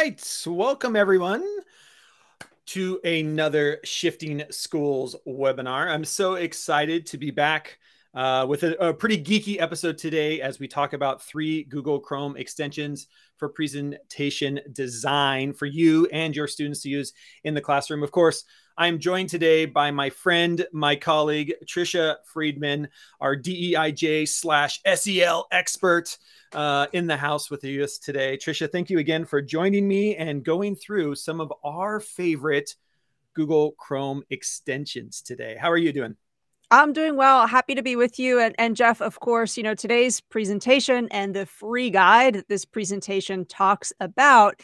right. 0.00 0.44
Welcome, 0.46 0.96
everyone, 0.96 1.44
to 2.68 3.00
another 3.04 3.80
Shifting 3.84 4.44
Schools 4.50 5.14
webinar. 5.28 5.90
I'm 5.90 6.06
so 6.06 6.36
excited 6.36 7.04
to 7.08 7.18
be 7.18 7.30
back 7.30 7.78
uh, 8.14 8.44
with 8.48 8.64
a, 8.64 8.88
a, 8.88 8.94
pretty 8.94 9.22
geeky 9.22 9.60
episode 9.60 9.96
today 9.96 10.40
as 10.40 10.58
we 10.58 10.66
talk 10.66 10.92
about 10.92 11.22
three 11.22 11.64
Google 11.64 12.00
Chrome 12.00 12.36
extensions 12.36 13.06
for 13.36 13.48
presentation 13.48 14.60
design 14.72 15.52
for 15.52 15.66
you 15.66 16.06
and 16.12 16.34
your 16.34 16.48
students 16.48 16.82
to 16.82 16.88
use 16.88 17.12
in 17.44 17.54
the 17.54 17.60
classroom. 17.60 18.02
Of 18.02 18.10
course, 18.10 18.44
I'm 18.76 18.98
joined 18.98 19.28
today 19.28 19.64
by 19.66 19.90
my 19.92 20.10
friend, 20.10 20.66
my 20.72 20.96
colleague, 20.96 21.54
Trisha 21.66 22.16
Friedman, 22.24 22.88
our 23.20 23.36
DEIJ 23.36 24.26
slash 24.28 24.80
SEL 24.92 25.46
expert 25.52 26.18
uh, 26.52 26.86
in 26.92 27.06
the 27.06 27.16
house 27.16 27.50
with 27.50 27.62
us 27.64 27.98
today. 27.98 28.36
Trisha, 28.36 28.70
thank 28.70 28.90
you 28.90 28.98
again 28.98 29.24
for 29.24 29.40
joining 29.40 29.86
me 29.86 30.16
and 30.16 30.44
going 30.44 30.74
through 30.74 31.14
some 31.14 31.40
of 31.40 31.52
our 31.62 32.00
favorite 32.00 32.74
Google 33.34 33.72
Chrome 33.72 34.24
extensions 34.30 35.22
today. 35.22 35.56
How 35.60 35.70
are 35.70 35.78
you 35.78 35.92
doing? 35.92 36.16
I'm 36.72 36.92
doing 36.92 37.16
well. 37.16 37.48
Happy 37.48 37.74
to 37.74 37.82
be 37.82 37.96
with 37.96 38.20
you. 38.20 38.38
And, 38.38 38.54
and 38.56 38.76
Jeff, 38.76 39.02
of 39.02 39.18
course, 39.18 39.56
you 39.56 39.64
know, 39.64 39.74
today's 39.74 40.20
presentation 40.20 41.08
and 41.10 41.34
the 41.34 41.46
free 41.46 41.90
guide 41.90 42.34
that 42.36 42.48
this 42.48 42.64
presentation 42.64 43.44
talks 43.44 43.92
about 43.98 44.60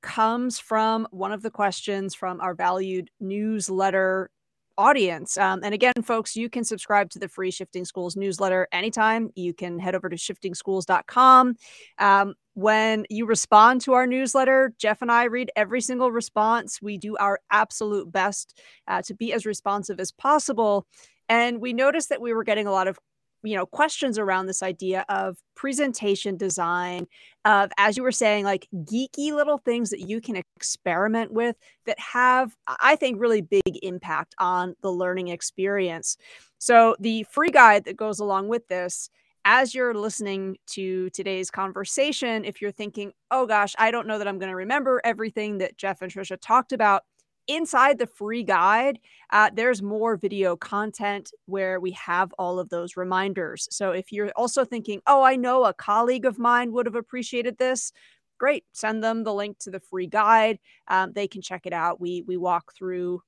comes 0.00 0.60
from 0.60 1.08
one 1.10 1.32
of 1.32 1.42
the 1.42 1.50
questions 1.50 2.14
from 2.14 2.40
our 2.40 2.54
valued 2.54 3.10
newsletter 3.18 4.30
audience. 4.76 5.36
Um, 5.36 5.60
and 5.64 5.74
again, 5.74 5.94
folks, 6.04 6.36
you 6.36 6.48
can 6.48 6.62
subscribe 6.62 7.10
to 7.10 7.18
the 7.18 7.28
free 7.28 7.50
Shifting 7.50 7.84
Schools 7.84 8.14
newsletter 8.14 8.68
anytime. 8.70 9.30
You 9.34 9.52
can 9.52 9.80
head 9.80 9.96
over 9.96 10.08
to 10.08 10.14
shiftingschools.com. 10.14 11.56
Um, 11.98 12.34
when 12.54 13.04
you 13.10 13.26
respond 13.26 13.80
to 13.80 13.94
our 13.94 14.06
newsletter, 14.06 14.72
Jeff 14.78 15.02
and 15.02 15.10
I 15.10 15.24
read 15.24 15.50
every 15.56 15.80
single 15.80 16.12
response. 16.12 16.80
We 16.80 16.98
do 16.98 17.16
our 17.16 17.40
absolute 17.50 18.12
best 18.12 18.60
uh, 18.86 19.02
to 19.02 19.14
be 19.14 19.32
as 19.32 19.44
responsive 19.44 19.98
as 19.98 20.12
possible. 20.12 20.86
And 21.28 21.60
we 21.60 21.72
noticed 21.72 22.08
that 22.08 22.20
we 22.20 22.32
were 22.32 22.44
getting 22.44 22.66
a 22.66 22.72
lot 22.72 22.88
of 22.88 22.98
you 23.42 23.54
know 23.54 23.66
questions 23.66 24.18
around 24.18 24.46
this 24.46 24.62
idea 24.62 25.04
of 25.08 25.38
presentation 25.54 26.36
design 26.36 27.06
of 27.44 27.70
as 27.78 27.96
you 27.96 28.02
were 28.02 28.12
saying 28.12 28.44
like 28.44 28.66
geeky 28.74 29.32
little 29.32 29.58
things 29.58 29.90
that 29.90 30.00
you 30.00 30.20
can 30.20 30.36
experiment 30.56 31.32
with 31.32 31.56
that 31.86 31.98
have 32.00 32.56
i 32.80 32.96
think 32.96 33.20
really 33.20 33.40
big 33.40 33.78
impact 33.82 34.34
on 34.38 34.74
the 34.82 34.90
learning 34.90 35.28
experience. 35.28 36.16
So 36.58 36.96
the 36.98 37.24
free 37.30 37.50
guide 37.50 37.84
that 37.84 37.96
goes 37.96 38.18
along 38.18 38.48
with 38.48 38.66
this 38.66 39.08
as 39.44 39.74
you're 39.74 39.94
listening 39.94 40.56
to 40.66 41.08
today's 41.10 41.50
conversation 41.50 42.44
if 42.44 42.60
you're 42.60 42.72
thinking 42.72 43.12
oh 43.30 43.46
gosh 43.46 43.74
i 43.78 43.90
don't 43.90 44.06
know 44.06 44.18
that 44.18 44.26
i'm 44.26 44.38
going 44.38 44.50
to 44.50 44.56
remember 44.56 45.00
everything 45.04 45.58
that 45.58 45.76
jeff 45.76 46.02
and 46.02 46.12
trisha 46.12 46.36
talked 46.40 46.72
about 46.72 47.04
inside 47.48 47.98
the 47.98 48.06
free 48.06 48.44
guide, 48.44 48.98
uh, 49.30 49.50
there's 49.52 49.82
more 49.82 50.16
video 50.16 50.56
content 50.56 51.32
where 51.46 51.80
we 51.80 51.90
have 51.92 52.32
all 52.38 52.58
of 52.58 52.68
those 52.68 52.96
reminders. 52.96 53.66
So 53.70 53.90
if 53.90 54.12
you're 54.12 54.30
also 54.36 54.64
thinking, 54.64 55.00
oh, 55.06 55.22
I 55.22 55.36
know 55.36 55.64
a 55.64 55.74
colleague 55.74 56.24
of 56.24 56.38
mine 56.38 56.72
would 56.72 56.86
have 56.86 56.94
appreciated 56.94 57.58
this, 57.58 57.92
great. 58.38 58.64
Send 58.72 59.02
them 59.02 59.24
the 59.24 59.34
link 59.34 59.58
to 59.60 59.70
the 59.70 59.80
free 59.80 60.06
guide. 60.06 60.58
Um, 60.86 61.12
they 61.12 61.26
can 61.26 61.42
check 61.42 61.66
it 61.66 61.72
out. 61.72 62.00
We 62.00 62.22
we 62.26 62.36
walk 62.36 62.72
through 62.74 63.22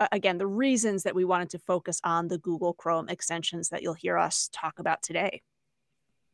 uh, 0.00 0.08
again 0.12 0.38
the 0.38 0.46
reasons 0.46 1.04
that 1.04 1.14
we 1.14 1.24
wanted 1.24 1.50
to 1.50 1.58
focus 1.60 2.00
on 2.04 2.28
the 2.28 2.38
Google 2.38 2.74
Chrome 2.74 3.08
extensions 3.08 3.68
that 3.68 3.82
you'll 3.82 3.94
hear 3.94 4.18
us 4.18 4.50
talk 4.52 4.78
about 4.78 5.02
today. 5.02 5.42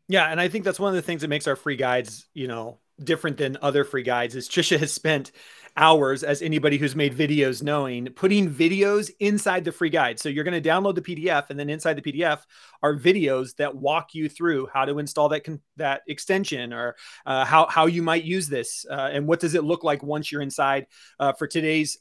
Yeah, 0.08 0.26
and 0.26 0.40
I 0.40 0.48
think 0.48 0.64
that's 0.64 0.80
one 0.80 0.90
of 0.90 0.96
the 0.96 1.02
things 1.02 1.20
that 1.22 1.28
makes 1.28 1.46
our 1.46 1.56
free 1.56 1.76
guides, 1.76 2.26
you 2.34 2.48
know, 2.48 2.78
different 3.04 3.36
than 3.36 3.58
other 3.62 3.84
free 3.84 4.02
guides 4.02 4.34
is 4.34 4.48
Trisha 4.48 4.78
has 4.78 4.92
spent 4.92 5.32
hours 5.76 6.22
as 6.22 6.42
anybody 6.42 6.76
who's 6.76 6.94
made 6.94 7.16
videos 7.16 7.62
knowing 7.62 8.06
putting 8.06 8.52
videos 8.52 9.10
inside 9.20 9.64
the 9.64 9.72
free 9.72 9.88
guide. 9.88 10.18
So 10.18 10.28
you're 10.28 10.44
going 10.44 10.60
to 10.60 10.68
download 10.68 10.94
the 10.94 11.02
PDF 11.02 11.48
and 11.50 11.58
then 11.58 11.70
inside 11.70 11.94
the 11.94 12.02
PDF 12.02 12.40
are 12.82 12.94
videos 12.94 13.56
that 13.56 13.74
walk 13.74 14.14
you 14.14 14.28
through 14.28 14.68
how 14.72 14.84
to 14.84 14.98
install 14.98 15.30
that 15.30 15.44
con- 15.44 15.60
that 15.76 16.02
extension 16.06 16.72
or 16.72 16.96
uh, 17.24 17.44
how 17.44 17.66
how 17.68 17.86
you 17.86 18.02
might 18.02 18.24
use 18.24 18.48
this 18.48 18.84
uh, 18.90 19.10
and 19.12 19.26
what 19.26 19.40
does 19.40 19.54
it 19.54 19.64
look 19.64 19.82
like 19.84 20.02
once 20.02 20.30
you're 20.30 20.42
inside. 20.42 20.86
Uh, 21.18 21.32
for 21.32 21.46
today's 21.46 21.98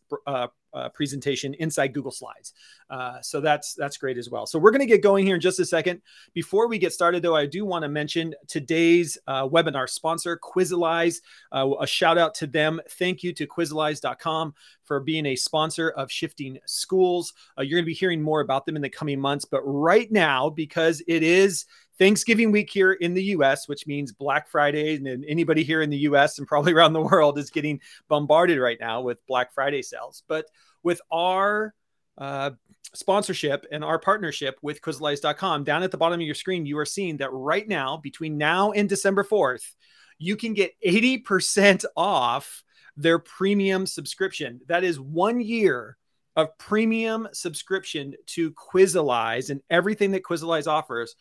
uh, 0.74 0.90
presentation 0.90 1.54
inside 1.56 1.94
Google 1.94 2.12
Slides. 2.12 2.54
Uh, 2.90 3.22
so 3.22 3.40
that's 3.42 3.74
that's 3.74 3.98
great 3.98 4.18
as 4.18 4.30
well. 4.30 4.46
So 4.46 4.59
we're 4.59 4.72
going 4.72 4.82
to 4.82 4.86
get 4.86 5.02
going 5.02 5.26
here 5.26 5.36
in 5.36 5.42
just 5.42 5.59
a 5.59 5.66
second. 5.66 6.02
Before 6.34 6.68
we 6.68 6.78
get 6.78 6.94
started, 6.94 7.24
though, 7.24 7.36
I 7.36 7.46
do 7.46 7.66
want 7.66 7.84
to 7.84 7.90
mention 7.90 8.36
today's 8.48 9.18
uh, 9.28 9.48
webinar 9.48 9.90
sponsor, 9.90 10.40
Quizalize. 10.42 11.22
Uh, 11.52 11.72
a 11.80 11.88
shout 11.88 12.18
out 12.18 12.36
to 12.36 12.48
them. 12.48 12.82
Thank 12.90 13.24
you 13.24 13.34
to 13.34 13.48
Quizalize.com 13.48 14.54
for 14.84 15.00
being 15.00 15.26
a 15.28 15.36
sponsor 15.36 15.92
of 15.92 16.12
Shifting 16.12 16.59
Schools. 16.66 17.34
Uh, 17.58 17.62
you're 17.62 17.78
going 17.78 17.86
to 17.86 17.90
be 17.90 17.94
hearing 17.94 18.22
more 18.22 18.42
about 18.42 18.66
them 18.66 18.76
in 18.76 18.82
the 18.82 18.90
coming 18.90 19.20
months, 19.20 19.46
but 19.46 19.62
right 19.64 20.12
now, 20.12 20.50
because 20.50 21.02
it 21.08 21.24
is 21.24 21.66
Thanksgiving 22.02 22.52
week 22.52 22.72
here 22.72 22.94
in 22.94 23.14
the 23.14 23.26
US, 23.26 23.68
which 23.68 23.86
means 23.86 24.12
Black 24.12 24.48
Friday, 24.48 24.96
and 24.96 25.24
anybody 25.28 25.64
here 25.64 25.84
in 25.84 25.92
the 25.92 26.00
US 26.00 26.40
and 26.40 26.48
probably 26.48 26.74
around 26.74 26.94
the 26.94 27.02
world 27.02 27.38
is 27.38 27.52
getting 27.52 27.80
bombarded 28.08 28.58
right 28.58 28.80
now 28.80 29.02
with 29.02 29.24
Black 29.28 29.54
Friday 29.54 29.84
sales. 29.84 30.24
But 30.28 30.48
with 30.82 31.00
our 31.12 31.76
uh, 32.18 32.52
sponsorship 32.96 33.68
and 33.72 33.84
our 33.84 34.00
partnership 34.00 34.58
with 34.64 34.82
Quizalize.com, 34.82 35.64
down 35.64 35.84
at 35.84 35.92
the 35.92 35.98
bottom 36.00 36.20
of 36.20 36.26
your 36.26 36.34
screen, 36.34 36.66
you 36.66 36.80
are 36.80 36.88
seeing 36.88 37.18
that 37.18 37.32
right 37.32 37.68
now, 37.68 37.98
between 37.98 38.36
now 38.36 38.72
and 38.72 38.90
December 38.90 39.24
4th, 39.24 39.76
you 40.18 40.36
can 40.36 40.56
get 40.56 40.74
80% 40.84 41.86
off 41.96 42.64
their 42.98 43.20
premium 43.20 43.86
subscription. 43.86 44.62
That 44.66 44.84
is 44.84 45.00
one 45.00 45.40
year 45.40 45.98
of 46.36 46.58
premium 46.58 47.28
subscription 47.32 48.16
to 48.26 48.54
Quizalize 48.54 49.52
and 49.52 49.62
everything 49.70 50.12
that 50.14 50.24
Quizalize 50.24 50.66
offers 50.66 51.16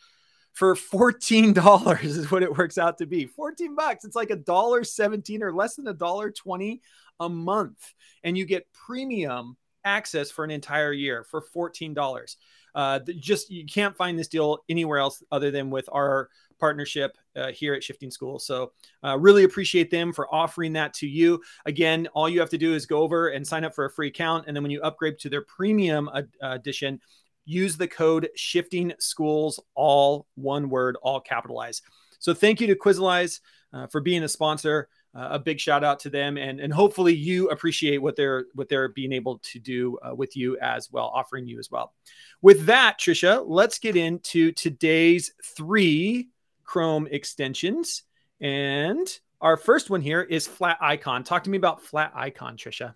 for 0.53 0.75
$14 0.75 2.03
is 2.03 2.31
what 2.31 2.43
it 2.43 2.57
works 2.57 2.77
out 2.77 2.97
to 2.99 3.05
be. 3.05 3.25
14 3.25 3.75
bucks. 3.75 4.05
It's 4.05 4.15
like 4.15 4.29
a 4.29 4.35
dollar 4.35 4.83
17 4.83 5.43
or 5.43 5.53
less 5.53 5.75
than 5.75 5.87
a 5.87 5.93
dollar 5.93 6.31
20 6.31 6.81
a 7.19 7.29
month. 7.29 7.93
And 8.23 8.37
you 8.37 8.45
get 8.45 8.67
premium 8.73 9.57
access 9.83 10.29
for 10.29 10.43
an 10.43 10.51
entire 10.51 10.93
year 10.93 11.23
for 11.23 11.43
$14. 11.55 12.35
Uh, 12.73 12.99
just 13.19 13.49
you 13.49 13.65
can't 13.65 13.95
find 13.97 14.17
this 14.17 14.27
deal 14.27 14.59
anywhere 14.69 14.99
else 14.99 15.21
other 15.31 15.51
than 15.51 15.69
with 15.69 15.89
our 15.91 16.29
partnership 16.59 17.17
uh, 17.35 17.51
here 17.51 17.73
at 17.73 17.83
Shifting 17.83 18.11
School. 18.11 18.39
So, 18.39 18.71
uh, 19.03 19.17
really 19.19 19.43
appreciate 19.43 19.91
them 19.91 20.13
for 20.13 20.33
offering 20.33 20.73
that 20.73 20.93
to 20.95 21.07
you. 21.07 21.41
Again, 21.65 22.07
all 22.13 22.29
you 22.29 22.39
have 22.39 22.51
to 22.51 22.57
do 22.57 22.73
is 22.73 22.85
go 22.85 22.99
over 22.99 23.29
and 23.29 23.45
sign 23.45 23.65
up 23.65 23.75
for 23.75 23.85
a 23.85 23.89
free 23.89 24.07
account. 24.07 24.45
And 24.47 24.55
then 24.55 24.63
when 24.63 24.71
you 24.71 24.81
upgrade 24.81 25.19
to 25.19 25.29
their 25.29 25.41
premium 25.41 26.07
uh, 26.07 26.21
edition, 26.41 27.01
use 27.45 27.77
the 27.77 27.87
code 27.87 28.29
shifting 28.35 28.93
schools 28.99 29.59
all 29.75 30.27
one 30.35 30.69
word 30.69 30.97
all 31.01 31.19
capitalized. 31.19 31.83
So 32.19 32.33
thank 32.33 32.61
you 32.61 32.67
to 32.67 32.75
quizalize 32.75 33.39
uh, 33.73 33.87
for 33.87 34.01
being 34.01 34.23
a 34.23 34.27
sponsor. 34.27 34.87
Uh, 35.13 35.27
a 35.31 35.39
big 35.39 35.59
shout 35.59 35.83
out 35.83 35.99
to 35.99 36.09
them 36.09 36.37
and 36.37 36.61
and 36.61 36.71
hopefully 36.71 37.13
you 37.13 37.49
appreciate 37.49 38.01
what 38.01 38.15
they're 38.15 38.45
what 38.55 38.69
they're 38.69 38.87
being 38.87 39.11
able 39.11 39.39
to 39.39 39.59
do 39.59 39.97
uh, 39.97 40.15
with 40.15 40.37
you 40.37 40.57
as 40.59 40.89
well 40.89 41.11
offering 41.13 41.45
you 41.45 41.59
as 41.59 41.69
well. 41.69 41.93
With 42.41 42.65
that 42.67 42.97
trisha 42.97 43.43
let's 43.45 43.77
get 43.77 43.97
into 43.97 44.53
today's 44.53 45.33
three 45.57 46.29
chrome 46.63 47.09
extensions. 47.11 48.03
And 48.39 49.05
our 49.41 49.57
first 49.57 49.89
one 49.89 49.99
here 49.99 50.21
is 50.21 50.47
Flaticon. 50.47 51.25
Talk 51.25 51.43
to 51.43 51.49
me 51.49 51.57
about 51.57 51.83
Flaticon 51.83 52.55
trisha 52.55 52.93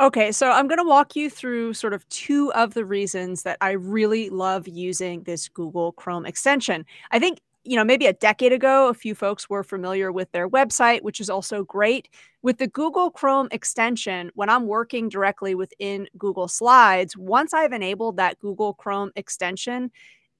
Okay, 0.00 0.30
so 0.30 0.50
I'm 0.50 0.68
going 0.68 0.78
to 0.78 0.84
walk 0.88 1.16
you 1.16 1.28
through 1.28 1.74
sort 1.74 1.92
of 1.92 2.08
two 2.08 2.52
of 2.52 2.74
the 2.74 2.84
reasons 2.84 3.42
that 3.42 3.58
I 3.60 3.72
really 3.72 4.30
love 4.30 4.68
using 4.68 5.24
this 5.24 5.48
Google 5.48 5.90
Chrome 5.92 6.24
extension. 6.24 6.86
I 7.10 7.18
think, 7.18 7.40
you 7.64 7.74
know, 7.74 7.82
maybe 7.82 8.06
a 8.06 8.12
decade 8.12 8.52
ago, 8.52 8.86
a 8.88 8.94
few 8.94 9.16
folks 9.16 9.50
were 9.50 9.64
familiar 9.64 10.12
with 10.12 10.30
their 10.30 10.48
website, 10.48 11.02
which 11.02 11.18
is 11.20 11.28
also 11.28 11.64
great. 11.64 12.08
With 12.42 12.58
the 12.58 12.68
Google 12.68 13.10
Chrome 13.10 13.48
extension, 13.50 14.30
when 14.36 14.48
I'm 14.48 14.66
working 14.68 15.08
directly 15.08 15.56
within 15.56 16.06
Google 16.16 16.46
Slides, 16.46 17.16
once 17.16 17.52
I've 17.52 17.72
enabled 17.72 18.18
that 18.18 18.38
Google 18.38 18.74
Chrome 18.74 19.10
extension, 19.16 19.90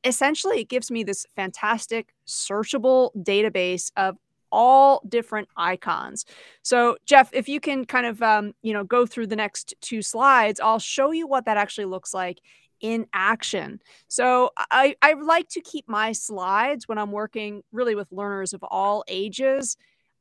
essentially 0.04 0.60
it 0.60 0.68
gives 0.68 0.90
me 0.90 1.04
this 1.04 1.26
fantastic 1.36 2.14
searchable 2.28 3.10
database 3.16 3.90
of 3.96 4.16
all 4.50 5.02
different 5.08 5.48
icons. 5.56 6.24
So, 6.62 6.96
Jeff, 7.06 7.30
if 7.32 7.48
you 7.48 7.60
can 7.60 7.84
kind 7.84 8.06
of 8.06 8.22
um, 8.22 8.52
you 8.62 8.72
know 8.72 8.84
go 8.84 9.06
through 9.06 9.28
the 9.28 9.36
next 9.36 9.74
two 9.80 10.02
slides, 10.02 10.60
I'll 10.60 10.78
show 10.78 11.10
you 11.12 11.26
what 11.26 11.44
that 11.46 11.56
actually 11.56 11.86
looks 11.86 12.14
like 12.14 12.40
in 12.80 13.06
action. 13.12 13.80
So 14.06 14.50
I, 14.56 14.94
I 15.02 15.14
like 15.14 15.48
to 15.50 15.60
keep 15.60 15.88
my 15.88 16.12
slides 16.12 16.86
when 16.86 16.98
I'm 16.98 17.12
working 17.12 17.62
really 17.72 17.94
with 17.94 18.12
learners 18.12 18.52
of 18.52 18.62
all 18.62 19.04
ages 19.08 19.76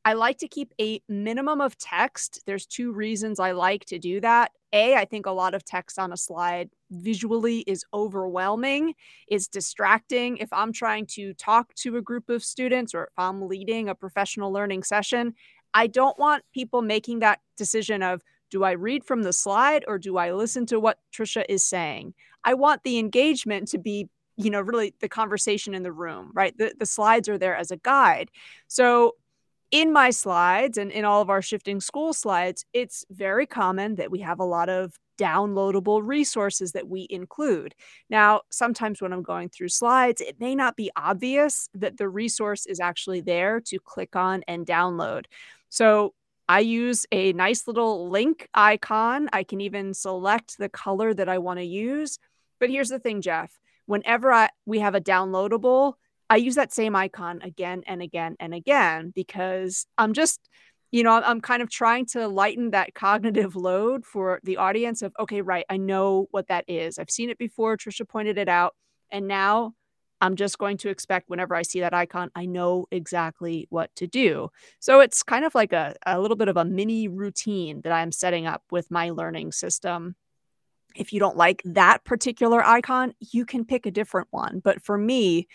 I 0.08 0.14
like 0.14 0.38
to 0.38 0.48
keep 0.48 0.72
a 0.80 1.02
minimum 1.06 1.60
of 1.60 1.76
text. 1.76 2.40
There's 2.46 2.64
two 2.64 2.92
reasons 2.92 3.38
I 3.38 3.50
like 3.50 3.84
to 3.84 3.98
do 3.98 4.22
that. 4.22 4.52
A, 4.72 4.94
I 4.94 5.04
think 5.04 5.26
a 5.26 5.30
lot 5.30 5.52
of 5.52 5.66
text 5.66 5.98
on 5.98 6.14
a 6.14 6.16
slide 6.16 6.70
visually 6.90 7.58
is 7.66 7.84
overwhelming, 7.92 8.94
is 9.28 9.48
distracting. 9.48 10.38
If 10.38 10.50
I'm 10.50 10.72
trying 10.72 11.04
to 11.08 11.34
talk 11.34 11.74
to 11.82 11.98
a 11.98 12.00
group 12.00 12.30
of 12.30 12.42
students 12.42 12.94
or 12.94 13.04
if 13.04 13.18
I'm 13.18 13.48
leading 13.48 13.90
a 13.90 13.94
professional 13.94 14.50
learning 14.50 14.84
session, 14.84 15.34
I 15.74 15.88
don't 15.88 16.18
want 16.18 16.42
people 16.54 16.80
making 16.80 17.18
that 17.18 17.40
decision 17.58 18.02
of, 18.02 18.22
do 18.50 18.64
I 18.64 18.70
read 18.70 19.04
from 19.04 19.24
the 19.24 19.34
slide 19.34 19.84
or 19.86 19.98
do 19.98 20.16
I 20.16 20.32
listen 20.32 20.64
to 20.68 20.80
what 20.80 21.00
Trisha 21.12 21.44
is 21.50 21.66
saying? 21.66 22.14
I 22.44 22.54
want 22.54 22.82
the 22.82 22.98
engagement 22.98 23.68
to 23.68 23.78
be, 23.78 24.08
you 24.38 24.48
know, 24.48 24.62
really 24.62 24.94
the 25.02 25.08
conversation 25.10 25.74
in 25.74 25.82
the 25.82 25.92
room, 25.92 26.30
right? 26.32 26.56
The, 26.56 26.72
the 26.78 26.86
slides 26.86 27.28
are 27.28 27.36
there 27.36 27.54
as 27.54 27.70
a 27.70 27.76
guide. 27.76 28.30
So 28.68 29.16
in 29.70 29.92
my 29.92 30.10
slides 30.10 30.78
and 30.78 30.90
in 30.90 31.04
all 31.04 31.20
of 31.20 31.30
our 31.30 31.42
shifting 31.42 31.80
school 31.80 32.12
slides, 32.12 32.64
it's 32.72 33.04
very 33.10 33.46
common 33.46 33.96
that 33.96 34.10
we 34.10 34.20
have 34.20 34.40
a 34.40 34.44
lot 34.44 34.68
of 34.68 34.98
downloadable 35.18 36.00
resources 36.04 36.72
that 36.72 36.88
we 36.88 37.06
include. 37.10 37.74
Now, 38.08 38.42
sometimes 38.50 39.02
when 39.02 39.12
I'm 39.12 39.22
going 39.22 39.48
through 39.48 39.68
slides, 39.68 40.20
it 40.20 40.40
may 40.40 40.54
not 40.54 40.76
be 40.76 40.90
obvious 40.96 41.68
that 41.74 41.96
the 41.96 42.08
resource 42.08 42.66
is 42.66 42.80
actually 42.80 43.20
there 43.20 43.60
to 43.62 43.78
click 43.80 44.16
on 44.16 44.42
and 44.46 44.64
download. 44.64 45.26
So 45.68 46.14
I 46.48 46.60
use 46.60 47.04
a 47.12 47.32
nice 47.34 47.66
little 47.66 48.08
link 48.08 48.48
icon. 48.54 49.28
I 49.32 49.42
can 49.42 49.60
even 49.60 49.92
select 49.92 50.56
the 50.56 50.68
color 50.68 51.12
that 51.12 51.28
I 51.28 51.38
want 51.38 51.58
to 51.58 51.64
use. 51.64 52.18
But 52.58 52.70
here's 52.70 52.88
the 52.88 52.98
thing, 52.98 53.20
Jeff. 53.20 53.58
Whenever 53.86 54.32
I, 54.32 54.50
we 54.64 54.78
have 54.78 54.94
a 54.94 55.00
downloadable, 55.00 55.94
I 56.30 56.36
use 56.36 56.56
that 56.56 56.72
same 56.72 56.94
icon 56.94 57.40
again 57.42 57.82
and 57.86 58.02
again 58.02 58.36
and 58.38 58.54
again 58.54 59.12
because 59.14 59.86
I'm 59.96 60.12
just, 60.12 60.40
you 60.90 61.02
know, 61.02 61.12
I'm 61.12 61.40
kind 61.40 61.62
of 61.62 61.70
trying 61.70 62.06
to 62.06 62.28
lighten 62.28 62.70
that 62.70 62.94
cognitive 62.94 63.56
load 63.56 64.04
for 64.04 64.40
the 64.44 64.58
audience 64.58 65.02
of, 65.02 65.12
okay, 65.18 65.40
right, 65.40 65.64
I 65.68 65.76
know 65.76 66.26
what 66.30 66.48
that 66.48 66.64
is. 66.68 66.98
I've 66.98 67.10
seen 67.10 67.30
it 67.30 67.38
before. 67.38 67.76
Trisha 67.76 68.06
pointed 68.06 68.38
it 68.38 68.48
out. 68.48 68.74
And 69.10 69.26
now 69.26 69.74
I'm 70.20 70.36
just 70.36 70.58
going 70.58 70.76
to 70.78 70.88
expect 70.88 71.30
whenever 71.30 71.54
I 71.54 71.62
see 71.62 71.80
that 71.80 71.94
icon, 71.94 72.30
I 72.34 72.46
know 72.46 72.86
exactly 72.90 73.66
what 73.70 73.94
to 73.96 74.06
do. 74.06 74.50
So 74.80 75.00
it's 75.00 75.22
kind 75.22 75.44
of 75.44 75.54
like 75.54 75.72
a, 75.72 75.94
a 76.04 76.20
little 76.20 76.36
bit 76.36 76.48
of 76.48 76.56
a 76.56 76.64
mini 76.64 77.08
routine 77.08 77.82
that 77.82 77.92
I'm 77.92 78.12
setting 78.12 78.46
up 78.46 78.62
with 78.70 78.90
my 78.90 79.10
learning 79.10 79.52
system. 79.52 80.16
If 80.96 81.12
you 81.12 81.20
don't 81.20 81.36
like 81.36 81.62
that 81.64 82.04
particular 82.04 82.64
icon, 82.64 83.14
you 83.20 83.46
can 83.46 83.64
pick 83.64 83.86
a 83.86 83.90
different 83.90 84.28
one. 84.30 84.60
But 84.62 84.82
for 84.82 84.98
me, 84.98 85.46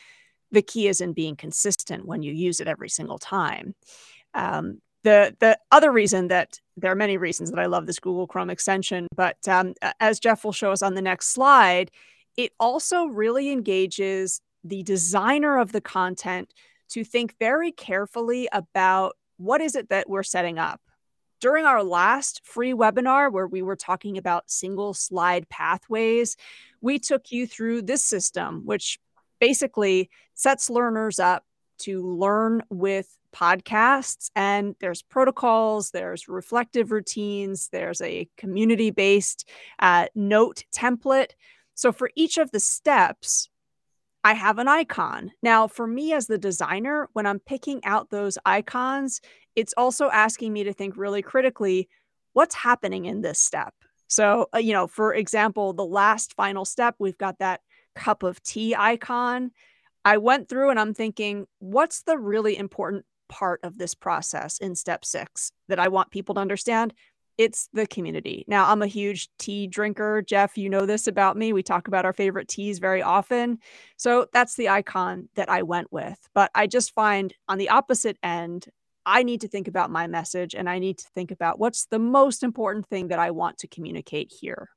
the 0.53 0.61
key 0.61 0.87
is 0.87 1.01
in 1.01 1.11
being 1.11 1.35
consistent 1.35 2.05
when 2.05 2.23
you 2.23 2.31
use 2.31 2.61
it 2.61 2.67
every 2.67 2.89
single 2.89 3.17
time. 3.17 3.75
Um, 4.33 4.79
the 5.03 5.35
the 5.39 5.59
other 5.71 5.91
reason 5.91 6.29
that 6.29 6.59
there 6.77 6.91
are 6.91 6.95
many 6.95 7.17
reasons 7.17 7.51
that 7.51 7.59
I 7.59 7.65
love 7.65 7.85
this 7.85 7.99
Google 7.99 8.27
Chrome 8.27 8.49
extension, 8.49 9.07
but 9.15 9.45
um, 9.47 9.73
as 9.99 10.19
Jeff 10.19 10.45
will 10.45 10.53
show 10.53 10.71
us 10.71 10.81
on 10.81 10.93
the 10.93 11.01
next 11.01 11.29
slide, 11.29 11.91
it 12.37 12.53
also 12.59 13.05
really 13.05 13.51
engages 13.51 14.39
the 14.63 14.81
designer 14.83 15.57
of 15.59 15.73
the 15.73 15.81
content 15.81 16.53
to 16.89 17.03
think 17.03 17.35
very 17.37 17.71
carefully 17.71 18.47
about 18.53 19.17
what 19.37 19.59
is 19.61 19.75
it 19.75 19.89
that 19.89 20.09
we're 20.09 20.23
setting 20.23 20.57
up. 20.57 20.79
During 21.41 21.65
our 21.65 21.83
last 21.83 22.41
free 22.45 22.71
webinar, 22.71 23.29
where 23.29 23.47
we 23.47 23.61
were 23.61 23.75
talking 23.75 24.17
about 24.17 24.49
single 24.49 24.93
slide 24.93 25.49
pathways, 25.49 26.37
we 26.79 26.99
took 26.99 27.31
you 27.31 27.45
through 27.45 27.81
this 27.81 28.03
system, 28.03 28.61
which 28.63 28.99
basically 29.43 30.09
sets 30.35 30.69
learners 30.69 31.19
up 31.19 31.43
to 31.77 32.01
learn 32.01 32.63
with 32.69 33.17
podcasts. 33.35 34.31
And 34.37 34.73
there's 34.79 35.01
protocols, 35.01 35.91
there's 35.91 36.29
reflective 36.29 36.91
routines, 36.91 37.67
there's 37.69 37.99
a 37.99 38.29
community 38.37 38.89
based 38.89 39.49
uh, 39.79 40.05
note 40.15 40.63
template. 40.73 41.31
So 41.75 41.91
for 41.91 42.09
each 42.15 42.37
of 42.37 42.51
the 42.51 42.59
steps, 42.61 43.49
I 44.23 44.33
have 44.33 44.59
an 44.59 44.69
icon. 44.69 45.33
Now, 45.41 45.67
for 45.67 45.87
me 45.87 46.13
as 46.13 46.27
the 46.27 46.37
designer, 46.37 47.09
when 47.11 47.25
I'm 47.25 47.39
picking 47.39 47.83
out 47.83 48.11
those 48.11 48.37
icons, 48.45 49.19
it's 49.57 49.73
also 49.75 50.09
asking 50.09 50.53
me 50.53 50.63
to 50.63 50.71
think 50.71 50.95
really 50.95 51.21
critically 51.21 51.89
what's 52.31 52.55
happening 52.55 53.03
in 53.03 53.19
this 53.19 53.39
step. 53.39 53.73
So, 54.07 54.47
uh, 54.55 54.59
you 54.59 54.71
know, 54.71 54.87
for 54.87 55.13
example, 55.13 55.73
the 55.73 55.85
last 55.85 56.33
final 56.35 56.63
step, 56.63 56.95
we've 56.97 57.17
got 57.17 57.39
that 57.39 57.59
cup 57.95 58.23
of 58.23 58.41
tea 58.43 58.75
icon. 58.75 59.51
I 60.05 60.17
went 60.17 60.49
through 60.49 60.69
and 60.69 60.79
I'm 60.79 60.93
thinking, 60.93 61.47
what's 61.59 62.03
the 62.03 62.17
really 62.17 62.57
important 62.57 63.05
part 63.29 63.61
of 63.63 63.77
this 63.77 63.95
process 63.95 64.57
in 64.57 64.75
step 64.75 65.05
six 65.05 65.51
that 65.69 65.79
I 65.79 65.87
want 65.87 66.11
people 66.11 66.35
to 66.35 66.41
understand? 66.41 66.93
it's 67.37 67.69
the 67.73 67.87
community. 67.87 68.45
Now, 68.47 68.69
I'm 68.69 68.81
a 68.81 68.87
huge 68.87 69.29
tea 69.39 69.67
drinker. 69.67 70.21
Jeff, 70.21 70.57
you 70.57 70.69
know 70.69 70.85
this 70.85 71.07
about 71.07 71.37
me. 71.37 71.53
We 71.53 71.63
talk 71.63 71.87
about 71.87 72.05
our 72.05 72.13
favorite 72.13 72.47
teas 72.47 72.79
very 72.79 73.01
often. 73.01 73.59
So 73.97 74.27
that's 74.33 74.55
the 74.55 74.69
icon 74.69 75.29
that 75.35 75.49
I 75.49 75.63
went 75.63 75.91
with. 75.91 76.17
But 76.33 76.51
I 76.53 76.67
just 76.67 76.93
find 76.93 77.33
on 77.49 77.57
the 77.57 77.69
opposite 77.69 78.17
end, 78.21 78.67
I 79.05 79.23
need 79.23 79.41
to 79.41 79.47
think 79.47 79.67
about 79.67 79.89
my 79.89 80.07
message 80.07 80.55
and 80.55 80.69
I 80.69 80.79
need 80.79 80.99
to 80.99 81.07
think 81.09 81.31
about 81.31 81.59
what's 81.59 81.87
the 81.87 81.99
most 81.99 82.43
important 82.43 82.87
thing 82.87 83.09
that 83.09 83.19
I 83.19 83.31
want 83.31 83.57
to 83.59 83.67
communicate 83.67 84.31
here. 84.39 84.69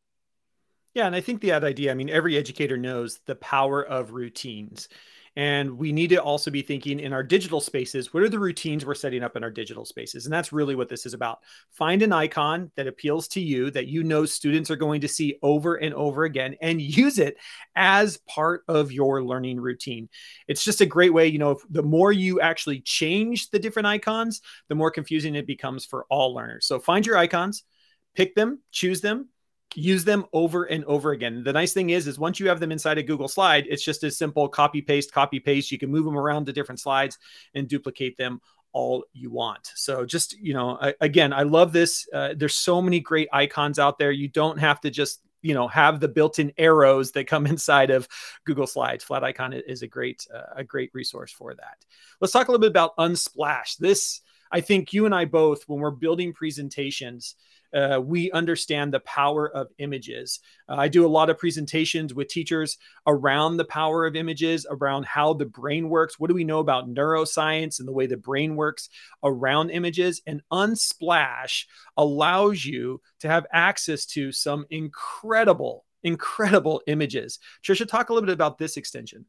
Yeah, 0.97 1.07
and 1.07 1.15
I 1.15 1.21
think 1.21 1.43
the 1.43 1.53
idea, 1.53 1.91
I 1.91 1.95
mean, 1.95 2.09
every 2.09 2.39
educator 2.39 2.79
knows 2.79 3.21
the 3.27 3.35
power 3.35 3.85
of 3.85 4.13
routines. 4.13 4.89
And 5.37 5.77
we 5.77 5.93
need 5.93 6.09
to 6.09 6.23
also 6.23 6.51
be 6.51 6.63
thinking 6.63 7.01
in 7.01 7.13
our 7.13 7.23
digital 7.23 7.61
spaces, 7.61 8.15
what 8.15 8.23
are 8.23 8.31
the 8.31 8.39
routines 8.39 8.87
we're 8.87 8.95
setting 8.95 9.23
up 9.23 9.37
in 9.37 9.45
our 9.45 9.51
digital 9.51 9.85
spaces? 9.85 10.25
And 10.25 10.33
that's 10.33 10.55
really 10.55 10.75
what 10.75 10.89
this 10.89 11.05
is 11.05 11.13
about. 11.13 11.41
Find 11.71 12.01
an 12.01 12.15
icon 12.15 12.71
that 12.77 12.87
appeals 12.87 13.29
to 13.29 13.43
you, 13.43 13.71
that 13.73 13.89
you 13.89 14.05
know 14.05 14.25
students 14.25 14.71
are 14.71 14.77
going 14.77 15.03
to 15.03 15.09
see 15.09 15.37
over 15.43 15.75
and 15.75 15.93
over 15.93 16.25
again, 16.25 16.57
and 16.63 16.81
use 16.81 17.19
it 17.19 17.37
as 17.75 18.17
part 18.27 18.63
of 18.67 18.91
your 18.91 19.23
learning 19.23 19.61
routine. 19.61 20.09
It's 20.49 20.65
just 20.65 20.81
a 20.81 20.87
great 20.87 21.13
way, 21.13 21.27
you 21.27 21.39
know, 21.39 21.61
the 21.69 21.83
more 21.83 22.11
you 22.11 22.41
actually 22.41 22.81
change 22.81 23.51
the 23.51 23.59
different 23.59 23.85
icons, 23.85 24.41
the 24.71 24.75
more 24.75 24.91
confusing 24.91 25.35
it 25.35 25.47
becomes 25.47 25.85
for 25.85 26.07
all 26.09 26.35
learners. 26.35 26.65
So 26.65 26.79
find 26.81 27.05
your 27.05 27.19
icons, 27.19 27.65
pick 28.15 28.35
them, 28.35 28.63
choose 28.73 29.03
them, 29.03 29.29
use 29.77 30.05
them 30.05 30.25
over 30.33 30.65
and 30.65 30.85
over 30.87 31.13
again. 31.13 31.45
The 31.45 31.53
nice 31.53 31.75
thing 31.75 31.91
is, 31.91 32.07
is 32.07 32.19
once 32.19 32.41
you 32.41 32.49
have 32.49 32.61
them 32.61 32.73
inside 32.73 32.99
a 32.99 33.03
Google 33.03 33.29
slide, 33.29 33.67
it's 33.69 33.85
just 33.85 34.03
as 34.05 34.17
simple 34.17 34.49
copy 34.49 34.81
paste, 34.81 35.13
copy 35.13 35.39
paste. 35.39 35.71
You 35.71 35.79
can 35.79 35.91
move 35.91 36.05
them 36.05 36.17
around 36.17 36.47
to 36.47 36.53
different 36.53 36.81
slides 36.81 37.19
and 37.55 37.69
duplicate 37.69 38.17
them 38.17 38.41
all 38.73 39.05
you 39.13 39.31
want. 39.31 39.71
So 39.75 40.07
just, 40.07 40.39
you 40.39 40.55
know, 40.55 40.79
I, 40.81 40.95
again, 41.01 41.33
I 41.33 41.43
love 41.43 41.73
this. 41.73 42.09
Uh, 42.13 42.35
there's 42.37 42.55
so 42.55 42.81
many 42.81 43.01
great 43.01 43.29
icons 43.33 43.79
out 43.79 43.99
there. 43.99 44.11
You 44.11 44.29
don't 44.29 44.59
have 44.59 44.81
to 44.81 44.91
just, 44.91 45.21
you 45.43 45.55
know, 45.55 45.69
have 45.69 46.01
the 46.01 46.09
built-in 46.09 46.53
arrows 46.57 47.13
that 47.13 47.27
come 47.27 47.47
inside 47.47 47.91
of 47.91 48.09
Google 48.45 48.67
Slides. 48.67 49.05
Flaticon 49.05 49.63
is 49.67 49.83
a 49.83 49.87
great, 49.87 50.27
uh, 50.35 50.55
a 50.57 50.65
great 50.65 50.91
resource 50.95 51.33
for 51.33 51.55
that. 51.55 51.85
Let's 52.21 52.33
talk 52.33 52.49
a 52.49 52.51
little 52.51 52.63
bit 52.63 52.71
about 52.71 52.97
Unsplash. 52.97 53.77
This, 53.77 54.23
I 54.51 54.61
think 54.63 54.93
you 54.93 55.07
and 55.07 55.15
I 55.15 55.27
both, 55.27 55.65
when 55.67 55.81
we're 55.81 55.91
building 55.91 56.33
presentations, 56.33 57.35
uh, 57.75 58.01
we 58.03 58.31
understand 58.33 58.93
the 58.93 59.01
power 59.01 59.51
of 59.51 59.69
images. 59.79 60.41
Uh, 60.69 60.77
I 60.77 60.89
do 60.89 61.07
a 61.07 61.09
lot 61.09 61.31
of 61.31 61.39
presentations 61.39 62.15
with 62.15 62.29
teachers 62.29 62.79
around 63.07 63.57
the 63.57 63.65
power 63.65 64.07
of 64.07 64.17
images, 64.17 64.67
around 64.71 65.07
how 65.07 65.35
the 65.35 65.47
brain 65.47 65.89
works. 65.89 66.19
What 66.19 66.29
do 66.29 66.35
we 66.35 66.45
know 66.45 66.59
about 66.59 66.89
neuroscience 66.89 67.79
and 67.79 67.89
the 67.89 67.93
way 67.93 68.07
the 68.07 68.17
brain 68.17 68.57
works 68.57 68.89
around 69.23 69.71
images? 69.71 70.23
And 70.27 70.43
Unsplash 70.53 71.65
allows 71.97 72.65
you 72.65 73.01
to 73.21 73.29
have 73.29 73.47
access 73.53 74.07
to 74.07 74.33
some 74.33 74.67
incredible, 74.71 75.85
incredible 76.03 76.83
images. 76.87 77.39
Trisha, 77.65 77.87
talk 77.87 78.11
a 78.11 78.13
little 78.13 78.27
bit 78.27 78.33
about 78.33 78.59
this 78.59 78.77
extension. 78.77 79.27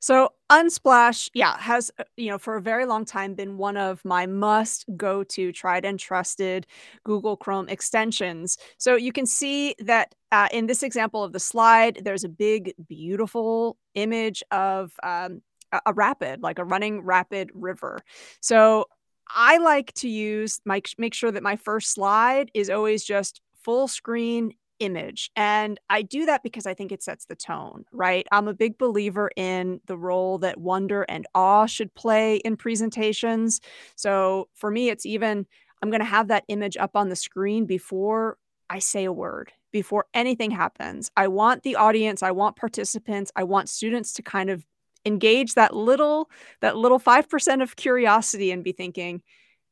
So 0.00 0.30
Unsplash, 0.50 1.28
yeah, 1.34 1.58
has 1.58 1.90
uh, 1.98 2.04
you 2.16 2.30
know 2.30 2.38
for 2.38 2.56
a 2.56 2.62
very 2.62 2.86
long 2.86 3.04
time 3.04 3.34
been 3.34 3.58
one 3.58 3.76
of 3.76 4.04
my 4.04 4.26
must 4.26 4.84
go 4.96 5.24
to 5.24 5.52
tried 5.52 5.84
and 5.84 5.98
trusted 5.98 6.66
Google 7.04 7.36
Chrome 7.36 7.68
extensions. 7.68 8.58
So 8.78 8.94
you 8.96 9.12
can 9.12 9.26
see 9.26 9.74
that 9.80 10.14
uh, 10.30 10.48
in 10.52 10.66
this 10.66 10.82
example 10.82 11.24
of 11.24 11.32
the 11.32 11.40
slide, 11.40 12.00
there's 12.02 12.24
a 12.24 12.28
big, 12.28 12.74
beautiful 12.88 13.76
image 13.94 14.42
of 14.50 14.92
um, 15.02 15.42
a, 15.72 15.80
a 15.86 15.92
rapid, 15.92 16.42
like 16.42 16.58
a 16.58 16.64
running 16.64 17.00
rapid 17.02 17.50
river. 17.54 18.00
So 18.40 18.86
I 19.28 19.58
like 19.58 19.92
to 19.94 20.08
use 20.08 20.60
my 20.64 20.80
make 20.96 21.14
sure 21.14 21.30
that 21.30 21.42
my 21.42 21.56
first 21.56 21.92
slide 21.92 22.50
is 22.54 22.70
always 22.70 23.04
just 23.04 23.40
full 23.62 23.88
screen 23.88 24.52
image. 24.80 25.30
And 25.36 25.78
I 25.90 26.02
do 26.02 26.26
that 26.26 26.42
because 26.42 26.66
I 26.66 26.74
think 26.74 26.92
it 26.92 27.02
sets 27.02 27.24
the 27.24 27.34
tone, 27.34 27.84
right? 27.92 28.26
I'm 28.32 28.48
a 28.48 28.54
big 28.54 28.78
believer 28.78 29.30
in 29.36 29.80
the 29.86 29.96
role 29.96 30.38
that 30.38 30.58
wonder 30.58 31.04
and 31.08 31.26
awe 31.34 31.66
should 31.66 31.94
play 31.94 32.36
in 32.36 32.56
presentations. 32.56 33.60
So 33.96 34.48
for 34.54 34.70
me, 34.70 34.88
it's 34.88 35.06
even, 35.06 35.46
I'm 35.82 35.90
going 35.90 36.00
to 36.00 36.06
have 36.06 36.28
that 36.28 36.44
image 36.48 36.76
up 36.76 36.96
on 36.96 37.08
the 37.08 37.16
screen 37.16 37.66
before 37.66 38.38
I 38.70 38.78
say 38.80 39.04
a 39.04 39.12
word, 39.12 39.52
before 39.72 40.06
anything 40.14 40.50
happens. 40.50 41.10
I 41.16 41.28
want 41.28 41.62
the 41.62 41.76
audience, 41.76 42.22
I 42.22 42.32
want 42.32 42.56
participants, 42.56 43.32
I 43.34 43.44
want 43.44 43.68
students 43.68 44.12
to 44.14 44.22
kind 44.22 44.50
of 44.50 44.64
engage 45.04 45.54
that 45.54 45.74
little 45.74 46.28
that 46.60 46.76
little 46.76 46.98
5% 46.98 47.62
of 47.62 47.76
curiosity 47.76 48.50
and 48.50 48.64
be 48.64 48.72
thinking 48.72 49.22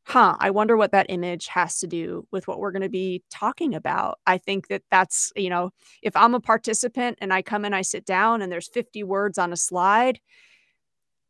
huh, 0.06 0.36
I 0.38 0.50
wonder 0.50 0.76
what 0.76 0.92
that 0.92 1.06
image 1.08 1.48
has 1.48 1.80
to 1.80 1.86
do 1.86 2.26
with 2.30 2.46
what 2.46 2.60
we're 2.60 2.70
going 2.70 2.82
to 2.82 2.88
be 2.88 3.24
talking 3.30 3.74
about. 3.74 4.18
I 4.26 4.38
think 4.38 4.68
that 4.68 4.82
that's, 4.90 5.32
you 5.34 5.50
know, 5.50 5.70
if 6.02 6.14
I'm 6.16 6.34
a 6.34 6.40
participant 6.40 7.18
and 7.20 7.32
I 7.32 7.42
come 7.42 7.64
and 7.64 7.74
I 7.74 7.82
sit 7.82 8.04
down 8.04 8.40
and 8.40 8.50
there's 8.52 8.68
50 8.68 9.02
words 9.02 9.36
on 9.36 9.52
a 9.52 9.56
slide, 9.56 10.20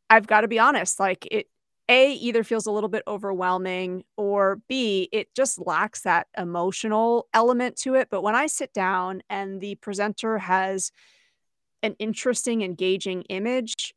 I've 0.09 0.26
got 0.26 0.42
to 0.42 0.49
be 0.49 0.59
honest, 0.59 1.00
like 1.00 1.26
it 1.30 1.47
A, 1.88 2.12
either 2.12 2.45
feels 2.45 2.66
a 2.66 2.71
little 2.71 2.88
bit 2.88 3.02
overwhelming 3.09 4.04
or 4.16 4.61
B, 4.68 5.09
it 5.12 5.28
just 5.35 5.59
lacks 5.64 6.02
that 6.02 6.28
emotional 6.38 7.28
element 7.35 7.76
to 7.78 7.95
it. 7.95 8.09
But 8.11 8.23
when 8.23 8.35
I 8.37 8.47
sit 8.47 8.73
down 8.73 9.23
and 9.28 9.61
the 9.61 9.75
presenter 9.76 10.38
has 10.38 10.92
an 11.83 11.97
interesting, 12.00 12.62
engaging 12.62 13.23
image, 13.25 13.95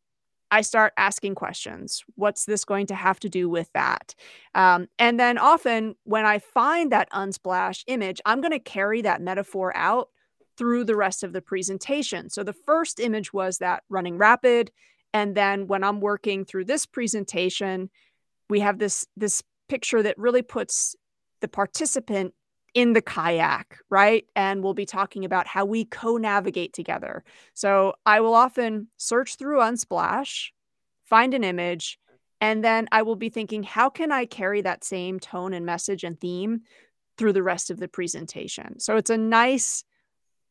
I 0.51 0.61
start 0.61 0.93
asking 0.97 1.35
questions. 1.35 2.03
What's 2.15 2.45
this 2.45 2.65
going 2.65 2.87
to 2.87 2.95
have 2.95 3.19
to 3.21 3.29
do 3.29 3.49
with 3.49 3.71
that? 3.73 4.15
Um, 4.55 4.87
and 4.97 5.19
then 5.19 5.37
often 5.37 5.95
when 6.03 6.25
I 6.25 6.39
find 6.39 6.91
that 6.91 7.11
unsplash 7.11 7.83
image, 7.87 8.19
I'm 8.25 8.41
going 8.41 8.51
to 8.51 8.59
carry 8.59 9.01
that 9.03 9.21
metaphor 9.21 9.75
out 9.75 10.09
through 10.57 10.83
the 10.83 10.95
rest 10.95 11.23
of 11.23 11.33
the 11.33 11.41
presentation. 11.41 12.29
So 12.29 12.43
the 12.43 12.53
first 12.53 12.99
image 12.99 13.31
was 13.31 13.59
that 13.59 13.83
running 13.89 14.17
rapid. 14.17 14.71
And 15.13 15.35
then 15.35 15.67
when 15.67 15.83
I'm 15.83 16.01
working 16.01 16.45
through 16.45 16.65
this 16.65 16.85
presentation, 16.85 17.89
we 18.49 18.59
have 18.59 18.79
this 18.79 19.05
this 19.15 19.43
picture 19.67 20.01
that 20.03 20.17
really 20.17 20.41
puts 20.41 20.95
the 21.41 21.47
participant 21.47 22.33
in 22.73 22.93
the 22.93 23.01
kayak, 23.01 23.79
right? 23.89 24.25
And 24.35 24.63
we'll 24.63 24.73
be 24.73 24.85
talking 24.85 25.25
about 25.25 25.47
how 25.47 25.65
we 25.65 25.85
co-navigate 25.85 26.73
together. 26.73 27.23
So 27.53 27.93
I 28.05 28.21
will 28.21 28.33
often 28.33 28.87
search 28.97 29.35
through 29.35 29.59
Unsplash, 29.59 30.49
find 31.03 31.33
an 31.33 31.43
image, 31.43 31.99
and 32.41 32.63
then 32.63 32.87
I 32.91 33.01
will 33.01 33.15
be 33.15 33.29
thinking, 33.29 33.63
how 33.63 33.89
can 33.89 34.11
I 34.11 34.25
carry 34.25 34.61
that 34.61 34.83
same 34.83 35.19
tone 35.19 35.53
and 35.53 35.65
message 35.65 36.03
and 36.03 36.19
theme 36.19 36.61
through 37.17 37.33
the 37.33 37.43
rest 37.43 37.69
of 37.69 37.79
the 37.79 37.87
presentation? 37.87 38.79
So 38.79 38.95
it's 38.95 39.09
a 39.09 39.17
nice 39.17 39.83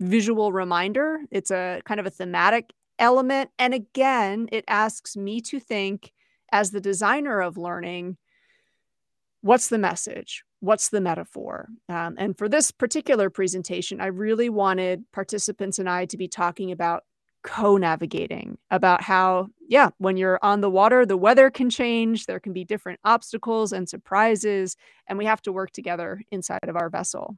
visual 0.00 0.52
reminder. 0.52 1.20
It's 1.30 1.50
a 1.50 1.80
kind 1.84 1.98
of 1.98 2.06
a 2.06 2.10
thematic 2.10 2.72
element. 2.98 3.50
And 3.58 3.72
again, 3.75 4.48
it 4.52 4.64
asks 4.68 5.16
me 5.16 5.40
to 5.42 5.60
think 5.60 6.12
as 6.52 6.70
the 6.70 6.80
designer 6.80 7.40
of 7.40 7.56
learning, 7.56 8.16
what's 9.40 9.68
the 9.68 9.78
message? 9.78 10.44
What's 10.61 10.88
the 10.88 11.00
metaphor? 11.00 11.69
Um, 11.88 12.17
and 12.19 12.37
for 12.37 12.49
this 12.49 12.71
particular 12.71 13.31
presentation, 13.31 14.00
I 14.00 14.07
really 14.07 14.49
wanted 14.49 15.05
participants 15.12 15.79
and 15.79 15.88
I 15.88 16.07
to 16.07 16.17
be 16.17 16.29
talking 16.29 16.73
about 16.73 17.05
co-navigating 17.45 18.59
about 18.71 19.00
how 19.00 19.49
yeah 19.69 19.91
when 19.99 20.17
you're 20.17 20.41
on 20.43 20.61
the 20.61 20.69
water 20.69 21.07
the 21.07 21.17
weather 21.17 21.50
can 21.50 21.71
change 21.71 22.27
there 22.27 22.41
can 22.41 22.53
be 22.53 22.65
different 22.65 22.99
obstacles 23.05 23.73
and 23.73 23.88
surprises 23.88 24.77
and 25.07 25.17
we 25.17 25.25
have 25.25 25.41
to 25.41 25.53
work 25.53 25.71
together 25.71 26.21
inside 26.33 26.59
of 26.65 26.75
our 26.75 26.91
vessel 26.91 27.37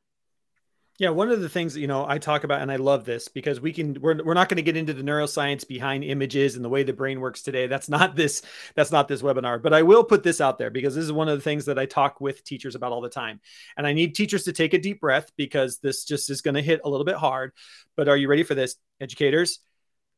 yeah, 1.01 1.09
one 1.09 1.31
of 1.31 1.41
the 1.41 1.49
things 1.49 1.79
you 1.79 1.87
know 1.87 2.05
I 2.07 2.19
talk 2.19 2.45
about, 2.45 2.61
and 2.61 2.71
I 2.71 2.77
love 2.77 3.07
this 3.07 3.27
because 3.27 3.59
we 3.59 3.73
can 3.73 3.99
we're, 4.03 4.23
we're 4.23 4.35
not 4.35 4.51
going 4.51 4.59
to 4.59 4.63
get 4.63 4.77
into 4.77 4.93
the 4.93 5.03
neuroscience 5.03 5.67
behind 5.67 6.05
images 6.05 6.57
and 6.57 6.65
the 6.65 6.69
way 6.69 6.83
the 6.83 6.93
brain 6.93 7.21
works 7.21 7.41
today. 7.41 7.67
That's 7.69 7.89
not 7.89 8.17
this 8.17 8.43
that's 8.77 8.93
not 8.93 9.09
this 9.09 9.23
webinar, 9.23 9.63
but 9.63 9.73
I 9.73 9.81
will 9.83 10.05
put 10.05 10.23
this 10.23 10.43
out 10.43 10.59
there 10.59 10.69
because 10.69 10.95
this 10.95 11.05
is 11.07 11.11
one 11.11 11.31
of 11.31 11.39
the 11.39 11.43
things 11.43 11.65
that 11.65 11.79
I 11.79 11.87
talk 11.87 12.21
with 12.21 12.45
teachers 12.45 12.75
about 12.75 12.93
all 12.93 13.01
the 13.01 13.09
time, 13.09 13.41
and 13.79 13.87
I 13.87 13.95
need 13.95 14.15
teachers 14.15 14.45
to 14.45 14.53
take 14.53 14.75
a 14.75 14.79
deep 14.79 15.01
breath 15.01 15.33
because 15.39 15.79
this 15.79 16.05
just 16.05 16.29
is 16.29 16.43
going 16.43 16.57
to 16.57 16.61
hit 16.61 16.83
a 16.85 16.91
little 16.91 17.07
bit 17.07 17.17
hard. 17.17 17.53
But 17.97 18.09
are 18.11 18.17
you 18.17 18.29
ready 18.29 18.43
for 18.43 18.55
this, 18.55 18.77
educators? 19.01 19.61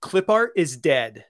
Clip 0.01 0.29
art 0.29 0.51
is 0.57 0.77
dead. 0.77 1.27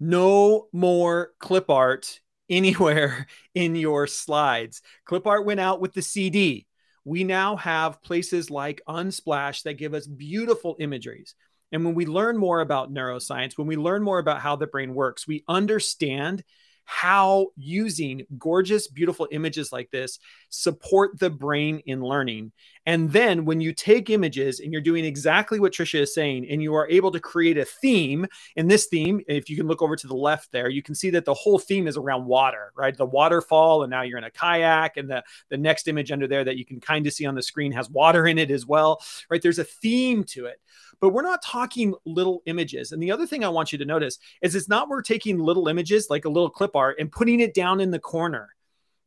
No 0.00 0.66
more 0.72 1.30
clip 1.38 1.70
art 1.70 2.18
anywhere 2.50 3.28
in 3.54 3.76
your 3.76 4.08
slides. 4.08 4.82
Clip 5.04 5.24
art 5.24 5.46
went 5.46 5.60
out 5.60 5.80
with 5.80 5.92
the 5.92 6.02
CD 6.02 6.66
we 7.04 7.24
now 7.24 7.56
have 7.56 8.02
places 8.02 8.50
like 8.50 8.82
Unsplash 8.88 9.62
that 9.62 9.74
give 9.74 9.94
us 9.94 10.06
beautiful 10.06 10.76
imageries. 10.78 11.34
And 11.72 11.84
when 11.84 11.94
we 11.94 12.06
learn 12.06 12.36
more 12.36 12.60
about 12.60 12.92
neuroscience, 12.92 13.56
when 13.56 13.66
we 13.66 13.76
learn 13.76 14.02
more 14.02 14.18
about 14.18 14.40
how 14.40 14.56
the 14.56 14.66
brain 14.66 14.94
works, 14.94 15.26
we 15.26 15.44
understand 15.48 16.44
how 16.84 17.48
using 17.56 18.24
gorgeous, 18.38 18.88
beautiful 18.88 19.28
images 19.30 19.72
like 19.72 19.90
this 19.90 20.18
support 20.50 21.18
the 21.18 21.30
brain 21.30 21.80
in 21.86 22.00
learning. 22.02 22.52
And 22.84 23.12
then 23.12 23.44
when 23.44 23.60
you 23.60 23.72
take 23.72 24.10
images 24.10 24.60
and 24.60 24.72
you're 24.72 24.82
doing 24.82 25.04
exactly 25.04 25.60
what 25.60 25.72
Trisha 25.72 26.00
is 26.00 26.14
saying, 26.14 26.46
and 26.50 26.62
you 26.62 26.74
are 26.74 26.88
able 26.88 27.12
to 27.12 27.20
create 27.20 27.56
a 27.56 27.64
theme, 27.64 28.26
in 28.56 28.66
this 28.66 28.86
theme, 28.86 29.20
if 29.28 29.48
you 29.48 29.56
can 29.56 29.68
look 29.68 29.82
over 29.82 29.94
to 29.94 30.06
the 30.06 30.16
left 30.16 30.50
there, 30.50 30.68
you 30.68 30.82
can 30.82 30.94
see 30.94 31.10
that 31.10 31.24
the 31.24 31.34
whole 31.34 31.58
theme 31.58 31.86
is 31.86 31.96
around 31.96 32.26
water, 32.26 32.72
right? 32.76 32.96
The 32.96 33.06
waterfall, 33.06 33.84
and 33.84 33.90
now 33.90 34.02
you're 34.02 34.18
in 34.18 34.24
a 34.24 34.30
kayak, 34.30 34.96
and 34.96 35.08
the, 35.08 35.22
the 35.48 35.56
next 35.56 35.86
image 35.86 36.10
under 36.10 36.26
there 36.26 36.44
that 36.44 36.56
you 36.56 36.64
can 36.64 36.80
kind 36.80 37.06
of 37.06 37.12
see 37.12 37.26
on 37.26 37.36
the 37.36 37.42
screen 37.42 37.72
has 37.72 37.88
water 37.88 38.26
in 38.26 38.38
it 38.38 38.50
as 38.50 38.66
well, 38.66 39.00
right? 39.30 39.40
There's 39.40 39.60
a 39.60 39.64
theme 39.64 40.24
to 40.24 40.46
it 40.46 40.60
but 41.02 41.08
we're 41.08 41.22
not 41.22 41.42
talking 41.42 41.94
little 42.06 42.42
images. 42.46 42.92
And 42.92 43.02
the 43.02 43.10
other 43.10 43.26
thing 43.26 43.44
I 43.44 43.48
want 43.48 43.72
you 43.72 43.78
to 43.78 43.84
notice 43.84 44.18
is 44.40 44.54
it's 44.54 44.68
not 44.68 44.88
we're 44.88 45.02
taking 45.02 45.36
little 45.36 45.66
images 45.66 46.06
like 46.08 46.24
a 46.24 46.28
little 46.28 46.48
clip 46.48 46.76
art 46.76 47.00
and 47.00 47.10
putting 47.10 47.40
it 47.40 47.54
down 47.54 47.80
in 47.80 47.90
the 47.90 47.98
corner. 47.98 48.48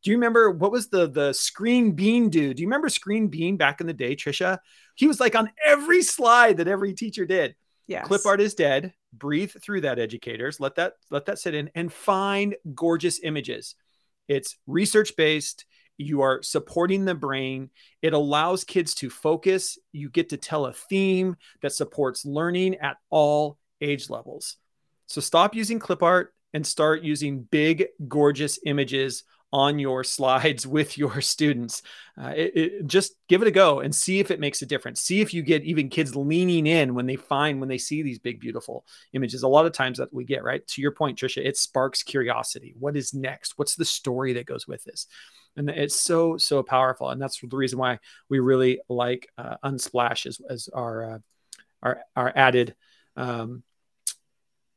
Do 0.02 0.10
you 0.10 0.18
remember 0.18 0.50
what 0.50 0.70
was 0.70 0.88
the 0.88 1.08
the 1.08 1.32
screen 1.32 1.92
bean 1.92 2.28
dude? 2.28 2.58
Do 2.58 2.62
you 2.62 2.68
remember 2.68 2.90
screen 2.90 3.28
bean 3.28 3.56
back 3.56 3.80
in 3.80 3.86
the 3.86 3.94
day, 3.94 4.14
Trisha? 4.14 4.58
He 4.94 5.06
was 5.06 5.20
like 5.20 5.34
on 5.34 5.50
every 5.64 6.02
slide 6.02 6.58
that 6.58 6.68
every 6.68 6.92
teacher 6.92 7.24
did. 7.24 7.56
Yeah. 7.86 8.02
Clip 8.02 8.26
art 8.26 8.42
is 8.42 8.54
dead. 8.54 8.92
Breathe 9.14 9.52
through 9.62 9.80
that, 9.80 9.98
educators. 9.98 10.60
Let 10.60 10.74
that 10.74 10.92
let 11.10 11.24
that 11.26 11.38
sit 11.38 11.54
in 11.54 11.70
and 11.74 11.90
find 11.90 12.56
gorgeous 12.74 13.20
images. 13.22 13.74
It's 14.28 14.58
research 14.66 15.16
based 15.16 15.64
you 15.98 16.22
are 16.22 16.42
supporting 16.42 17.04
the 17.04 17.14
brain. 17.14 17.70
It 18.02 18.12
allows 18.12 18.64
kids 18.64 18.94
to 18.96 19.10
focus. 19.10 19.78
You 19.92 20.10
get 20.10 20.30
to 20.30 20.36
tell 20.36 20.66
a 20.66 20.72
theme 20.72 21.36
that 21.62 21.72
supports 21.72 22.24
learning 22.24 22.76
at 22.76 22.96
all 23.10 23.58
age 23.80 24.10
levels. 24.10 24.56
So 25.06 25.20
stop 25.20 25.54
using 25.54 25.78
clip 25.78 26.02
art 26.02 26.34
and 26.52 26.66
start 26.66 27.02
using 27.02 27.42
big, 27.42 27.86
gorgeous 28.08 28.58
images 28.64 29.24
on 29.56 29.78
your 29.78 30.04
slides 30.04 30.66
with 30.76 30.98
your 30.98 31.22
students. 31.22 31.82
Uh, 32.20 32.34
it, 32.36 32.52
it, 32.54 32.86
just 32.86 33.14
give 33.26 33.40
it 33.40 33.48
a 33.48 33.50
go 33.50 33.80
and 33.80 33.94
see 33.94 34.20
if 34.20 34.30
it 34.30 34.38
makes 34.38 34.60
a 34.60 34.66
difference. 34.66 35.00
See 35.00 35.22
if 35.22 35.32
you 35.32 35.42
get 35.42 35.64
even 35.64 35.88
kids 35.88 36.14
leaning 36.14 36.66
in 36.66 36.94
when 36.94 37.06
they 37.06 37.16
find, 37.16 37.58
when 37.58 37.70
they 37.70 37.78
see 37.78 38.02
these 38.02 38.18
big, 38.18 38.38
beautiful 38.38 38.84
images. 39.14 39.42
A 39.42 39.48
lot 39.48 39.64
of 39.64 39.72
times 39.72 39.96
that 39.96 40.12
we 40.12 40.24
get, 40.24 40.44
right? 40.44 40.66
To 40.66 40.82
your 40.82 40.92
point, 40.92 41.18
Trisha, 41.18 41.44
it 41.44 41.56
sparks 41.56 42.02
curiosity. 42.02 42.74
What 42.78 42.96
is 42.96 43.14
next? 43.14 43.54
What's 43.56 43.76
the 43.76 43.86
story 43.86 44.34
that 44.34 44.44
goes 44.44 44.68
with 44.68 44.84
this? 44.84 45.06
and 45.58 45.70
it's 45.70 45.98
so 45.98 46.36
so 46.36 46.62
powerful 46.62 47.08
and 47.08 47.18
that's 47.18 47.40
the 47.40 47.56
reason 47.56 47.78
why 47.78 47.98
we 48.28 48.40
really 48.40 48.78
like 48.90 49.26
uh, 49.38 49.56
unsplash 49.64 50.26
as, 50.26 50.38
as 50.50 50.68
our 50.68 51.14
uh, 51.14 51.18
our 51.82 52.00
our 52.14 52.30
added 52.36 52.74
um, 53.16 53.62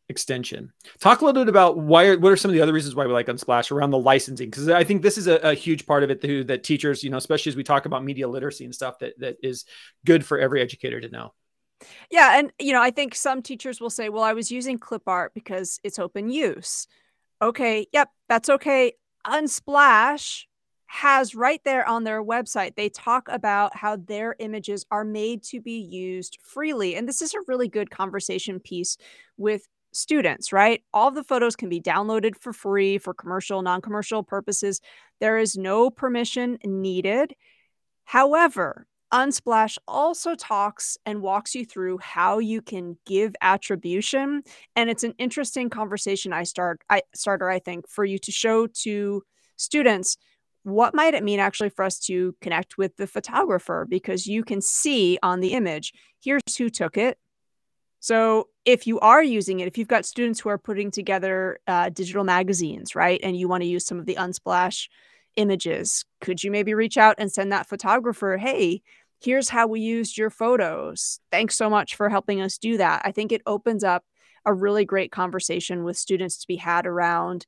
extension. 0.09 0.73
Talk 0.99 1.21
a 1.21 1.25
little 1.25 1.43
bit 1.43 1.49
about 1.49 1.77
why 1.77 2.07
are, 2.07 2.17
what 2.17 2.31
are 2.31 2.37
some 2.37 2.49
of 2.49 2.55
the 2.55 2.61
other 2.61 2.73
reasons 2.73 2.95
why 2.95 3.05
we 3.05 3.13
like 3.13 3.27
unsplash 3.27 3.71
around 3.71 3.91
the 3.91 3.99
licensing? 3.99 4.49
Because 4.49 4.67
i 4.69 4.83
think 4.83 5.01
this 5.01 5.17
is 5.17 5.27
a, 5.27 5.35
a, 5.37 5.53
huge 5.53 5.85
part 5.85 6.03
of 6.03 6.09
it 6.09 6.21
too, 6.21 6.43
that 6.45 6.63
teachers 6.63 7.03
you 7.03 7.09
know 7.09 7.17
especially 7.17 7.51
as 7.51 7.55
we 7.55 7.63
talk 7.63 7.85
about 7.85 8.03
media 8.03 8.27
literacy 8.27 8.65
and 8.65 8.73
stuff 8.73 8.99
that 8.99 9.17
that 9.19 9.37
is 9.43 9.65
good 10.05 10.25
for 10.25 10.39
every 10.39 10.61
educator 10.61 10.99
to 10.99 11.09
know. 11.09 11.33
Yeah 12.11 12.39
and 12.39 12.51
you 12.59 12.73
know 12.73 12.81
i 12.81 12.91
think 12.91 13.15
some 13.15 13.41
teachers 13.41 13.79
will 13.79 13.89
say 13.89 14.09
well 14.09 14.23
i 14.23 14.33
was 14.33 14.51
using 14.51 14.77
clip 14.77 15.03
art 15.07 15.33
because 15.33 15.79
it's 15.83 15.99
open 15.99 16.29
use. 16.29 16.87
Okay 17.41 17.87
yep 17.93 18.09
that's 18.27 18.49
okay. 18.49 18.93
Unsplash 19.25 20.45
has 20.91 21.35
right 21.35 21.61
there 21.65 21.87
on 21.87 22.03
their 22.03 22.23
website, 22.23 22.75
they 22.75 22.89
talk 22.89 23.27
about 23.29 23.75
how 23.75 23.95
their 23.95 24.35
images 24.39 24.87
are 24.89 25.03
made 25.03 25.43
to 25.43 25.61
be 25.61 25.79
used 25.79 26.39
freely. 26.41 26.95
And 26.95 27.07
this 27.07 27.21
is 27.21 27.35
a 27.35 27.41
really 27.47 27.67
good 27.67 27.91
conversation 27.91 28.59
piece 28.59 28.97
with 29.37 29.67
students, 29.91 30.53
right? 30.53 30.83
All 30.93 31.11
the 31.11 31.23
photos 31.23 31.55
can 31.55 31.69
be 31.69 31.81
downloaded 31.81 32.35
for 32.37 32.53
free 32.53 32.97
for 32.97 33.13
commercial, 33.13 33.61
non 33.61 33.81
commercial 33.81 34.23
purposes. 34.23 34.81
There 35.19 35.37
is 35.37 35.57
no 35.57 35.89
permission 35.89 36.57
needed. 36.63 37.35
However, 38.05 38.87
Unsplash 39.11 39.77
also 39.87 40.35
talks 40.35 40.97
and 41.05 41.21
walks 41.21 41.55
you 41.55 41.65
through 41.65 41.97
how 41.97 42.37
you 42.37 42.61
can 42.61 42.97
give 43.07 43.35
attribution. 43.41 44.43
And 44.75 44.89
it's 44.89 45.03
an 45.03 45.15
interesting 45.17 45.69
conversation 45.69 46.31
I 46.31 46.43
start 46.43 46.81
I 46.89 47.01
starter, 47.15 47.49
I 47.49 47.59
think, 47.59 47.89
for 47.89 48.05
you 48.05 48.19
to 48.19 48.31
show 48.31 48.67
to 48.67 49.23
students 49.55 50.17
what 50.63 50.93
might 50.93 51.13
it 51.13 51.23
mean 51.23 51.39
actually 51.39 51.69
for 51.69 51.83
us 51.83 51.99
to 51.99 52.35
connect 52.41 52.77
with 52.77 52.95
the 52.97 53.07
photographer? 53.07 53.87
Because 53.89 54.27
you 54.27 54.43
can 54.43 54.61
see 54.61 55.17
on 55.23 55.39
the 55.39 55.53
image, 55.53 55.93
here's 56.21 56.55
who 56.57 56.69
took 56.69 56.97
it. 56.97 57.17
So 57.99 58.47
if 58.65 58.87
you 58.87 58.99
are 58.99 59.23
using 59.23 59.59
it, 59.59 59.67
if 59.67 59.77
you've 59.77 59.87
got 59.87 60.05
students 60.05 60.39
who 60.39 60.49
are 60.49 60.57
putting 60.57 60.91
together 60.91 61.59
uh, 61.67 61.89
digital 61.89 62.23
magazines, 62.23 62.95
right, 62.95 63.19
and 63.21 63.35
you 63.35 63.47
want 63.47 63.63
to 63.63 63.69
use 63.69 63.85
some 63.85 63.99
of 63.99 64.05
the 64.05 64.15
Unsplash 64.15 64.87
images, 65.35 66.05
could 66.21 66.43
you 66.43 66.51
maybe 66.51 66.73
reach 66.73 66.97
out 66.97 67.15
and 67.17 67.31
send 67.31 67.51
that 67.51 67.67
photographer, 67.67 68.37
hey, 68.37 68.81
here's 69.21 69.49
how 69.49 69.67
we 69.67 69.81
used 69.81 70.17
your 70.17 70.29
photos. 70.29 71.19
Thanks 71.31 71.55
so 71.55 71.69
much 71.69 71.95
for 71.95 72.09
helping 72.09 72.41
us 72.41 72.57
do 72.57 72.77
that. 72.77 73.01
I 73.03 73.11
think 73.11 73.31
it 73.31 73.41
opens 73.45 73.83
up 73.83 74.03
a 74.45 74.53
really 74.53 74.85
great 74.85 75.11
conversation 75.11 75.83
with 75.83 75.97
students 75.97 76.37
to 76.37 76.47
be 76.47 76.55
had 76.55 76.85
around 76.85 77.45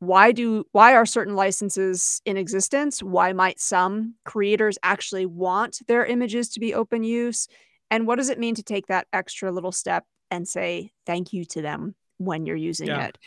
why 0.00 0.32
do 0.32 0.64
why 0.72 0.96
are 0.96 1.06
certain 1.06 1.36
licenses 1.36 2.20
in 2.24 2.36
existence 2.36 3.04
why 3.04 3.32
might 3.32 3.60
some 3.60 4.16
creators 4.24 4.76
actually 4.82 5.24
want 5.24 5.78
their 5.86 6.04
images 6.04 6.48
to 6.48 6.58
be 6.58 6.74
open 6.74 7.04
use 7.04 7.46
and 7.92 8.06
what 8.06 8.16
does 8.16 8.30
it 8.30 8.38
mean 8.38 8.56
to 8.56 8.62
take 8.62 8.88
that 8.88 9.06
extra 9.12 9.52
little 9.52 9.70
step 9.70 10.04
and 10.30 10.48
say 10.48 10.90
thank 11.06 11.32
you 11.32 11.44
to 11.44 11.62
them 11.62 11.94
when 12.16 12.46
you're 12.46 12.56
using 12.56 12.88
yeah. 12.88 13.06
it 13.06 13.18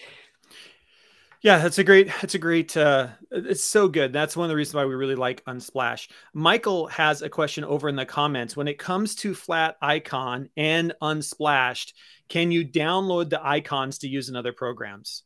Yeah, 1.42 1.60
that's 1.60 1.78
a 1.78 1.84
great. 1.84 2.08
That's 2.08 2.34
a 2.34 2.40
great. 2.40 2.76
Uh, 2.76 3.10
it's 3.30 3.64
so 3.64 3.88
good. 3.88 4.12
That's 4.12 4.36
one 4.36 4.46
of 4.46 4.50
the 4.50 4.56
reasons 4.56 4.74
why 4.74 4.86
we 4.86 4.96
really 4.96 5.14
like 5.14 5.46
Unsplash. 5.46 6.10
Michael 6.34 6.88
has 6.88 7.22
a 7.22 7.30
question 7.30 7.64
over 7.64 7.88
in 7.88 7.96
the 7.96 8.06
comments. 8.06 8.58
When 8.58 8.68
it 8.68 8.80
comes 8.80 9.14
to 9.18 9.34
Flaticon 9.34 10.50
and 10.58 10.94
Unsplashed, 11.04 11.94
can 12.30 12.52
you 12.52 12.66
download 12.66 13.30
the 13.30 13.46
icons 13.46 14.00
to 14.00 14.08
use 14.08 14.28
in 14.28 14.36
other 14.36 14.54
programs? 14.54 15.22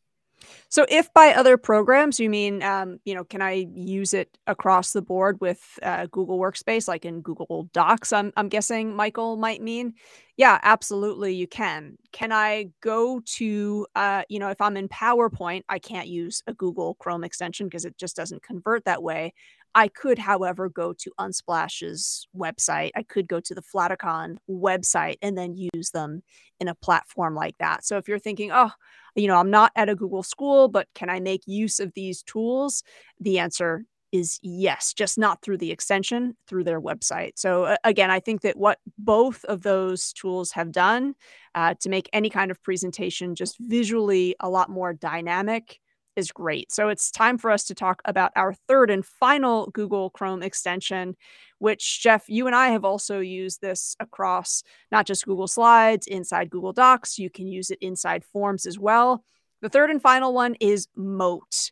So 0.69 0.85
if 0.89 1.11
by 1.13 1.33
other 1.33 1.57
programs 1.57 2.19
you 2.19 2.29
mean, 2.29 2.63
um, 2.63 2.99
you 3.05 3.13
know, 3.15 3.23
can 3.23 3.41
I 3.41 3.67
use 3.73 4.13
it 4.13 4.37
across 4.47 4.93
the 4.93 5.01
board 5.01 5.39
with 5.41 5.61
uh, 5.83 6.07
Google 6.11 6.39
Workspace, 6.39 6.87
like 6.87 7.05
in 7.05 7.21
Google 7.21 7.69
Docs? 7.73 8.13
I'm 8.13 8.31
I'm 8.37 8.49
guessing 8.49 8.95
Michael 8.95 9.37
might 9.37 9.61
mean. 9.61 9.93
Yeah, 10.37 10.57
absolutely, 10.63 11.33
you 11.35 11.47
can. 11.47 11.97
Can 12.13 12.31
I 12.31 12.69
go 12.81 13.21
to, 13.25 13.87
uh, 13.95 14.23
you 14.29 14.39
know, 14.39 14.49
if 14.49 14.61
I'm 14.61 14.77
in 14.77 14.87
PowerPoint, 14.87 15.63
I 15.67 15.79
can't 15.79 16.07
use 16.07 16.41
a 16.47 16.53
Google 16.53 16.95
Chrome 16.95 17.25
extension 17.25 17.67
because 17.67 17.83
it 17.83 17.97
just 17.97 18.15
doesn't 18.15 18.41
convert 18.43 18.85
that 18.85 19.03
way. 19.03 19.33
I 19.75 19.87
could, 19.87 20.19
however, 20.19 20.69
go 20.69 20.93
to 20.93 21.11
Unsplash's 21.19 22.27
website. 22.35 22.91
I 22.95 23.03
could 23.03 23.27
go 23.27 23.39
to 23.39 23.55
the 23.55 23.61
Flaticon 23.61 24.37
website 24.49 25.17
and 25.21 25.37
then 25.37 25.55
use 25.73 25.91
them 25.91 26.23
in 26.59 26.67
a 26.67 26.75
platform 26.75 27.35
like 27.35 27.57
that. 27.59 27.85
So 27.85 27.97
if 27.97 28.07
you're 28.07 28.19
thinking, 28.19 28.51
oh, 28.51 28.71
you 29.15 29.27
know, 29.27 29.37
I'm 29.37 29.51
not 29.51 29.71
at 29.75 29.89
a 29.89 29.95
Google 29.95 30.23
school, 30.23 30.67
but 30.67 30.87
can 30.95 31.09
I 31.09 31.19
make 31.19 31.41
use 31.45 31.79
of 31.79 31.93
these 31.93 32.23
tools? 32.23 32.83
The 33.19 33.39
answer 33.39 33.83
is 34.11 34.39
yes, 34.41 34.93
just 34.93 35.17
not 35.17 35.41
through 35.41 35.57
the 35.57 35.71
extension, 35.71 36.35
through 36.47 36.63
their 36.63 36.81
website. 36.81 37.33
So, 37.35 37.75
again, 37.83 38.09
I 38.09 38.19
think 38.19 38.41
that 38.41 38.57
what 38.57 38.79
both 38.97 39.45
of 39.45 39.61
those 39.61 40.13
tools 40.13 40.51
have 40.53 40.71
done 40.71 41.13
uh, 41.53 41.75
to 41.81 41.89
make 41.89 42.09
any 42.11 42.29
kind 42.29 42.49
of 42.49 42.61
presentation 42.63 43.35
just 43.35 43.57
visually 43.59 44.35
a 44.39 44.49
lot 44.49 44.69
more 44.69 44.93
dynamic 44.93 45.79
is 46.15 46.31
great. 46.31 46.71
So 46.71 46.89
it's 46.89 47.11
time 47.11 47.37
for 47.37 47.51
us 47.51 47.63
to 47.65 47.75
talk 47.75 48.01
about 48.05 48.31
our 48.35 48.53
third 48.53 48.89
and 48.89 49.05
final 49.05 49.67
Google 49.67 50.09
Chrome 50.09 50.43
extension, 50.43 51.15
which 51.59 52.01
Jeff, 52.01 52.25
you 52.27 52.47
and 52.47 52.55
I 52.55 52.69
have 52.69 52.85
also 52.85 53.19
used 53.19 53.61
this 53.61 53.95
across 53.99 54.63
not 54.91 55.05
just 55.05 55.25
Google 55.25 55.47
Slides, 55.47 56.07
inside 56.07 56.49
Google 56.49 56.73
Docs. 56.73 57.19
You 57.19 57.29
can 57.29 57.47
use 57.47 57.71
it 57.71 57.79
inside 57.81 58.25
Forms 58.25 58.65
as 58.65 58.77
well. 58.77 59.23
The 59.61 59.69
third 59.69 59.89
and 59.89 60.01
final 60.01 60.33
one 60.33 60.55
is 60.59 60.87
Mote. 60.95 61.71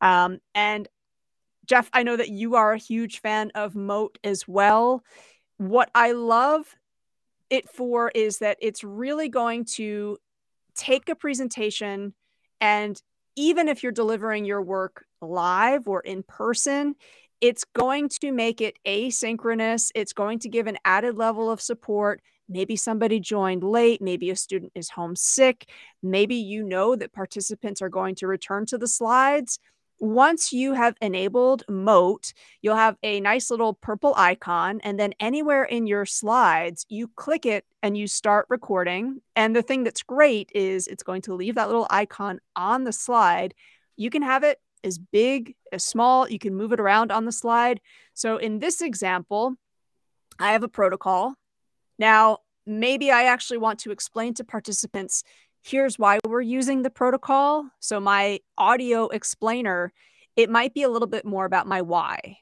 Um, 0.00 0.38
and 0.54 0.88
Jeff, 1.66 1.90
I 1.92 2.02
know 2.02 2.16
that 2.16 2.30
you 2.30 2.54
are 2.54 2.72
a 2.72 2.78
huge 2.78 3.20
fan 3.20 3.52
of 3.54 3.74
Mote 3.74 4.18
as 4.24 4.48
well. 4.48 5.02
What 5.58 5.90
I 5.94 6.12
love 6.12 6.74
it 7.50 7.68
for 7.68 8.10
is 8.14 8.38
that 8.38 8.58
it's 8.60 8.82
really 8.84 9.28
going 9.28 9.64
to 9.64 10.18
take 10.74 11.08
a 11.08 11.14
presentation 11.14 12.14
and 12.60 13.00
even 13.38 13.68
if 13.68 13.84
you're 13.84 13.92
delivering 13.92 14.44
your 14.44 14.60
work 14.60 15.04
live 15.22 15.86
or 15.86 16.00
in 16.00 16.24
person, 16.24 16.96
it's 17.40 17.64
going 17.64 18.08
to 18.08 18.32
make 18.32 18.60
it 18.60 18.76
asynchronous. 18.84 19.92
It's 19.94 20.12
going 20.12 20.40
to 20.40 20.48
give 20.48 20.66
an 20.66 20.76
added 20.84 21.16
level 21.16 21.48
of 21.48 21.60
support. 21.60 22.20
Maybe 22.48 22.74
somebody 22.74 23.20
joined 23.20 23.62
late. 23.62 24.02
Maybe 24.02 24.30
a 24.30 24.36
student 24.36 24.72
is 24.74 24.90
homesick. 24.90 25.68
Maybe 26.02 26.34
you 26.34 26.64
know 26.64 26.96
that 26.96 27.12
participants 27.12 27.80
are 27.80 27.88
going 27.88 28.16
to 28.16 28.26
return 28.26 28.66
to 28.66 28.78
the 28.78 28.88
slides 28.88 29.60
once 29.98 30.52
you 30.52 30.74
have 30.74 30.96
enabled 31.00 31.64
Mote, 31.68 32.32
you'll 32.62 32.76
have 32.76 32.96
a 33.02 33.20
nice 33.20 33.50
little 33.50 33.74
purple 33.74 34.14
icon. 34.16 34.80
And 34.82 34.98
then 34.98 35.12
anywhere 35.18 35.64
in 35.64 35.86
your 35.86 36.06
slides, 36.06 36.86
you 36.88 37.08
click 37.16 37.46
it 37.46 37.64
and 37.82 37.96
you 37.96 38.06
start 38.06 38.46
recording. 38.48 39.20
And 39.34 39.54
the 39.54 39.62
thing 39.62 39.84
that's 39.84 40.02
great 40.02 40.50
is 40.54 40.86
it's 40.86 41.02
going 41.02 41.22
to 41.22 41.34
leave 41.34 41.56
that 41.56 41.68
little 41.68 41.86
icon 41.90 42.40
on 42.54 42.84
the 42.84 42.92
slide. 42.92 43.54
You 43.96 44.10
can 44.10 44.22
have 44.22 44.44
it 44.44 44.60
as 44.84 44.98
big, 44.98 45.54
as 45.72 45.84
small. 45.84 46.28
You 46.28 46.38
can 46.38 46.54
move 46.54 46.72
it 46.72 46.80
around 46.80 47.10
on 47.10 47.24
the 47.24 47.32
slide. 47.32 47.80
So 48.14 48.36
in 48.36 48.60
this 48.60 48.80
example, 48.80 49.56
I 50.38 50.52
have 50.52 50.62
a 50.62 50.68
protocol. 50.68 51.34
Now, 51.98 52.38
maybe 52.64 53.10
I 53.10 53.24
actually 53.24 53.58
want 53.58 53.80
to 53.80 53.90
explain 53.90 54.34
to 54.34 54.44
participants 54.44 55.24
here's 55.68 55.98
why 55.98 56.18
we're 56.26 56.40
using 56.40 56.82
the 56.82 56.90
protocol. 56.90 57.68
So 57.80 58.00
my 58.00 58.40
audio 58.56 59.08
explainer, 59.08 59.92
it 60.36 60.48
might 60.48 60.72
be 60.74 60.82
a 60.82 60.88
little 60.88 61.08
bit 61.08 61.24
more 61.24 61.44
about 61.44 61.66
my 61.66 61.82
why. 61.82 62.38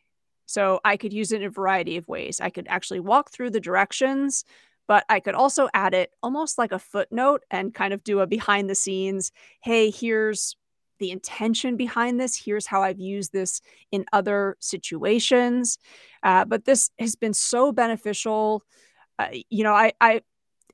So 0.46 0.80
I 0.84 0.96
could 0.96 1.12
use 1.12 1.32
it 1.32 1.42
in 1.42 1.48
a 1.48 1.50
variety 1.50 1.96
of 1.96 2.06
ways. 2.06 2.40
I 2.40 2.50
could 2.50 2.66
actually 2.68 3.00
walk 3.00 3.32
through 3.32 3.50
the 3.50 3.60
directions, 3.60 4.44
but 4.86 5.04
I 5.08 5.18
could 5.18 5.34
also 5.34 5.68
add 5.74 5.92
it 5.92 6.12
almost 6.22 6.56
like 6.56 6.70
a 6.70 6.78
footnote 6.78 7.42
and 7.50 7.74
kind 7.74 7.92
of 7.92 8.04
do 8.04 8.20
a 8.20 8.26
behind 8.26 8.70
the 8.70 8.76
scenes. 8.76 9.32
Hey, 9.60 9.90
here's 9.90 10.56
the 11.00 11.10
intention 11.10 11.76
behind 11.76 12.20
this. 12.20 12.36
Here's 12.36 12.66
how 12.66 12.82
I've 12.82 13.00
used 13.00 13.32
this 13.32 13.60
in 13.90 14.06
other 14.12 14.56
situations. 14.60 15.78
Uh, 16.22 16.44
but 16.44 16.64
this 16.64 16.90
has 16.98 17.16
been 17.16 17.34
so 17.34 17.72
beneficial. 17.72 18.62
Uh, 19.18 19.28
you 19.50 19.64
know, 19.64 19.74
I, 19.74 19.92
I 20.00 20.22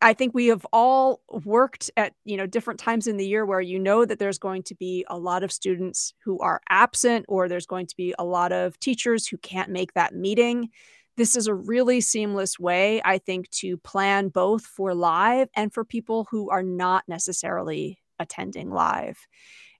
I 0.03 0.15
think 0.15 0.35
we 0.35 0.49
have 0.49 0.67
all 0.73 1.21
worked 1.45 1.91
at 1.97 2.15
you 2.25 2.37
know 2.37 2.47
different 2.47 2.81
times 2.81 3.07
in 3.07 3.17
the 3.17 3.27
year 3.27 3.47
where 3.47 3.61
you 3.61 3.79
know 3.79 4.05
that 4.05 4.19
there's 4.19 4.39
going 4.39 4.65
to 4.65 4.75
be 4.75 5.07
a 5.09 5.17
lot 5.17 5.43
of 5.43 5.53
students 5.53 6.13
who 6.25 6.39
are 6.41 6.61
absent 6.69 7.25
or 7.29 7.49
there's 7.49 7.67
going 7.67 7.87
to 7.87 7.97
be 7.97 8.15
a 8.19 8.25
lot 8.25 8.53
of 8.53 8.79
teachers 8.81 9.27
who 9.27 9.39
can't 9.39 9.71
make 9.71 9.95
that 9.95 10.15
meeting. 10.15 10.71
This 11.17 11.37
is 11.37 11.47
a 11.47 11.55
really 11.55 12.01
seamless 12.01 12.59
way 12.59 13.01
I 13.05 13.19
think 13.19 13.49
to 13.51 13.77
plan 13.79 14.29
both 14.29 14.65
for 14.65 14.95
live 14.95 15.49
and 15.55 15.73
for 15.73 15.85
people 15.85 16.27
who 16.31 16.51
are 16.51 16.63
not 16.63 17.05
necessarily 17.07 17.99
attending 18.19 18.71
live. 18.71 19.19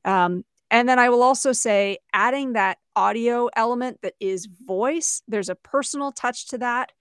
Um, 0.05 0.45
and 0.71 0.89
then 0.89 0.99
I 0.99 1.11
will 1.11 1.23
also 1.23 1.53
say 1.53 1.99
adding 2.15 2.55
that 2.55 2.79
audio 2.97 3.49
element 3.57 3.99
that 4.03 4.15
is 4.21 4.49
voice, 4.67 5.23
there's 5.29 5.49
a 5.49 5.55
personal 5.55 6.13
touch 6.13 6.49
to 6.49 6.59
that 6.59 6.93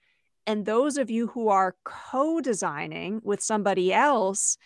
and 0.46 0.66
those 0.66 0.96
of 0.96 1.10
you 1.10 1.28
who 1.28 1.48
are 1.48 1.76
co 1.84 2.40
designing 2.40 3.20
with 3.24 3.40
somebody 3.40 3.92
else, 3.92 4.56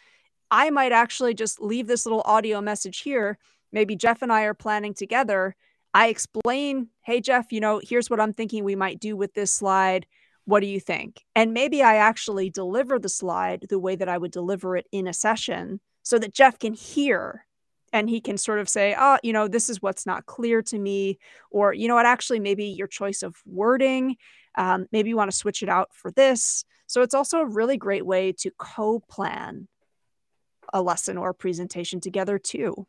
I 0.51 0.71
might 0.71 0.93
actually 0.93 1.35
just 1.35 1.61
leave 1.61 1.87
this 1.87 2.07
little 2.07 2.23
audio 2.25 2.61
message 2.61 3.01
here. 3.01 3.39
Maybe 3.73 3.97
Jeff 3.97 4.23
and 4.23 4.33
I 4.33 4.43
are 4.43 4.55
planning 4.55 4.95
together. 4.95 5.57
I 5.93 6.09
explain, 6.09 6.89
hey, 7.05 7.21
Jeff, 7.21 7.53
you 7.53 7.61
know, 7.61 7.81
here's 7.83 8.11
what 8.11 8.21
I'm 8.21 8.33
thinking 8.33 8.65
we 8.65 8.77
might 8.77 9.01
do 9.01 9.17
with 9.17 9.35
this 9.35 9.51
slide. 9.51 10.07
What 10.45 10.61
do 10.61 10.67
you 10.67 10.79
think? 10.79 11.25
And 11.35 11.53
maybe 11.53 11.83
I 11.83 11.97
actually 11.97 12.51
deliver 12.51 12.99
the 12.99 13.09
slide 13.09 13.67
the 13.69 13.79
way 13.79 13.97
that 13.97 14.09
I 14.09 14.19
would 14.19 14.31
deliver 14.31 14.77
it 14.77 14.87
in 14.93 15.09
a 15.09 15.13
session 15.13 15.81
so 16.03 16.19
that 16.19 16.35
Jeff 16.35 16.59
can 16.59 16.75
hear 16.75 17.46
and 17.97 18.11
he 18.11 18.21
can 18.21 18.39
sort 18.39 18.59
of 18.59 18.69
say, 18.69 18.95
oh, 18.99 19.19
you 19.23 19.33
know, 19.33 19.49
this 19.49 19.69
is 19.69 19.83
what's 19.83 20.07
not 20.07 20.27
clear 20.27 20.63
to 20.63 20.79
me. 20.79 21.19
Or, 21.51 21.73
you 21.73 21.89
know 21.89 21.95
what, 21.95 22.07
actually, 22.07 22.41
maybe 22.41 22.67
your 22.67 22.87
choice 22.87 23.23
of 23.23 23.37
wording 23.47 24.17
um, 24.57 24.87
maybe 24.91 25.11
you 25.11 25.17
want 25.17 25.31
to 25.31 25.37
switch 25.37 25.63
it 25.63 25.69
out 25.69 25.95
for 25.95 26.11
this. 26.11 26.65
So 26.87 27.03
it's 27.03 27.15
also 27.15 27.41
a 27.41 27.47
really 27.47 27.77
great 27.77 28.07
way 28.07 28.33
to 28.39 28.51
co 28.59 29.01
plan 29.01 29.69
a 30.73 30.83
lesson 30.83 31.17
or 31.17 31.31
a 31.31 31.35
presentation 31.35 32.01
together, 32.01 32.39
too. 32.39 32.87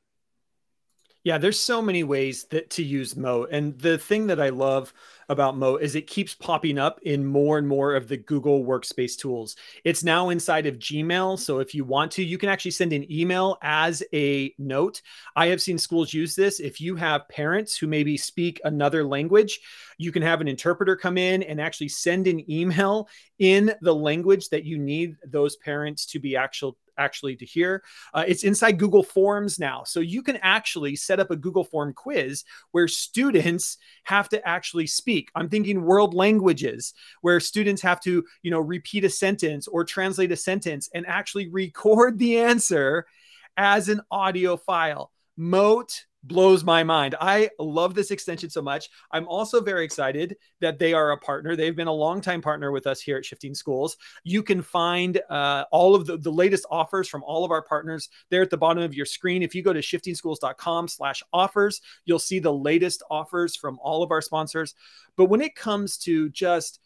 Yeah, 1.24 1.38
there's 1.38 1.60
so 1.60 1.82
many 1.82 2.04
ways 2.04 2.46
that 2.46 2.70
to 2.72 2.84
use 2.84 3.18
Mote. 3.18 3.50
And 3.52 3.78
the 3.78 3.98
thing 3.98 4.28
that 4.28 4.40
I 4.40 4.50
love 4.50 4.94
about 5.30 5.58
Mote 5.58 5.82
is 5.82 5.96
it 5.96 6.08
keeps 6.08 6.34
popping 6.34 6.78
up 6.78 7.00
in 7.04 7.26
more 7.26 7.58
and 7.58 7.68
more 7.68 7.96
of 7.96 8.08
the 8.08 8.18
Google 8.18 8.64
Workspace 8.64 9.18
tools. 9.18 9.56
It's 9.84 10.04
now 10.04 10.30
inside 10.30 10.66
of 10.66 10.80
Gmail. 10.80 11.40
So 11.40 11.60
if 11.60 11.76
you 11.76 11.84
want 11.84 12.12
to, 12.14 12.24
you 12.24 12.38
can 12.38 12.50
actually 12.50 12.72
send 12.72 12.94
an 12.94 13.12
email 13.12 13.58
as 13.62 14.04
a 14.14 14.54
note. 14.58 15.02
I 15.36 15.48
have 15.48 15.62
seen 15.62 15.78
schools 15.78 16.14
use 16.14 16.36
this. 16.36 16.60
If 16.60 16.80
you 16.80 16.96
have 16.96 17.28
parents 17.30 17.78
who 17.78 17.88
maybe 17.88 18.18
speak 18.18 18.62
another 18.64 19.04
language, 19.04 19.60
you 19.98 20.12
can 20.12 20.22
have 20.22 20.42
an 20.42 20.48
interpreter 20.48 20.96
come 20.96 21.18
in 21.18 21.44
and 21.44 21.60
actually 21.60 21.90
send 21.90 22.28
an 22.28 22.50
email 22.50 23.10
in 23.40 23.74
the 23.82 23.94
language 23.94 24.50
that 24.50 24.64
you 24.64 24.78
need 24.78 25.16
those 25.26 25.56
parents 25.58 26.06
to 26.08 26.20
be 26.20 26.36
actual 26.36 26.78
actually 26.98 27.36
to 27.36 27.46
hear. 27.46 27.84
Uh, 28.14 28.24
it's 28.28 28.44
inside 28.44 28.80
Google 28.80 29.04
Forms 29.04 29.60
now. 29.60 29.84
So 29.84 30.00
you 30.00 30.22
can 30.22 30.38
actually 30.38 30.96
set 30.96 31.20
up 31.20 31.32
a 31.32 31.36
Google 31.36 31.64
Form 31.64 31.94
quiz 31.94 32.44
where 32.72 32.88
students 32.88 33.78
have 34.04 34.30
to 34.30 34.48
actually 34.48 34.88
speak. 34.88 35.17
I'm 35.36 35.50
thinking 35.50 35.84
world 35.84 36.14
languages 36.14 36.94
where 37.22 37.40
students 37.40 37.82
have 37.82 38.00
to, 38.02 38.24
you 38.42 38.52
know, 38.52 38.60
repeat 38.60 39.06
a 39.06 39.10
sentence 39.10 39.68
or 39.68 39.84
translate 39.84 40.32
a 40.32 40.36
sentence 40.36 40.90
and 40.94 41.06
actually 41.08 41.50
record 41.50 42.18
the 42.18 42.40
answer 42.40 43.06
as 43.58 43.90
an 43.90 44.02
audio 44.10 44.58
file. 44.58 45.12
Mote 45.36 46.07
blows 46.24 46.64
my 46.64 46.84
mind. 46.84 47.16
I 47.22 47.50
love 47.60 47.94
this 47.94 48.12
extension 48.12 48.50
so 48.50 48.62
much. 48.62 48.90
I'm 49.12 49.28
also 49.28 49.62
very 49.62 49.86
excited 49.86 50.36
that 50.60 50.80
they 50.80 50.94
are 50.94 51.12
a 51.12 51.18
partner. 51.18 51.56
They've 51.56 51.76
been 51.76 51.88
a 51.88 51.94
longtime 51.94 52.42
partner 52.42 52.72
with 52.72 52.88
us 52.88 53.00
here 53.00 53.18
at 53.18 53.26
Shifting 53.26 53.56
Schools. 53.56 53.98
You 54.24 54.44
can 54.44 54.62
find 54.62 55.22
uh, 55.30 55.66
all 55.72 55.96
of 55.96 56.06
the, 56.06 56.18
the 56.18 56.32
latest 56.32 56.66
offers 56.70 57.08
from 57.08 57.24
all 57.24 57.46
of 57.46 57.52
our 57.52 57.62
partners 57.62 58.10
there 58.30 58.42
at 58.42 58.50
the 58.50 58.58
bottom 58.58 58.84
of 58.84 58.94
your 58.94 59.06
screen. 59.06 59.44
If 59.44 59.56
you 59.56 59.64
go 59.64 59.74
to 59.74 59.80
shiftingschools.com 59.80 60.88
slash 60.88 61.24
offers, 61.32 61.82
you'll 62.06 62.20
see 62.20 62.40
the 62.40 62.54
latest 62.54 63.04
offers 63.10 63.56
from 63.56 63.80
all 63.82 64.04
of 64.04 64.12
our 64.12 64.22
sponsors. 64.22 64.74
But 65.16 65.26
when 65.26 65.42
it 65.42 65.56
comes 65.56 65.98
to 66.00 66.30
just, 66.30 66.80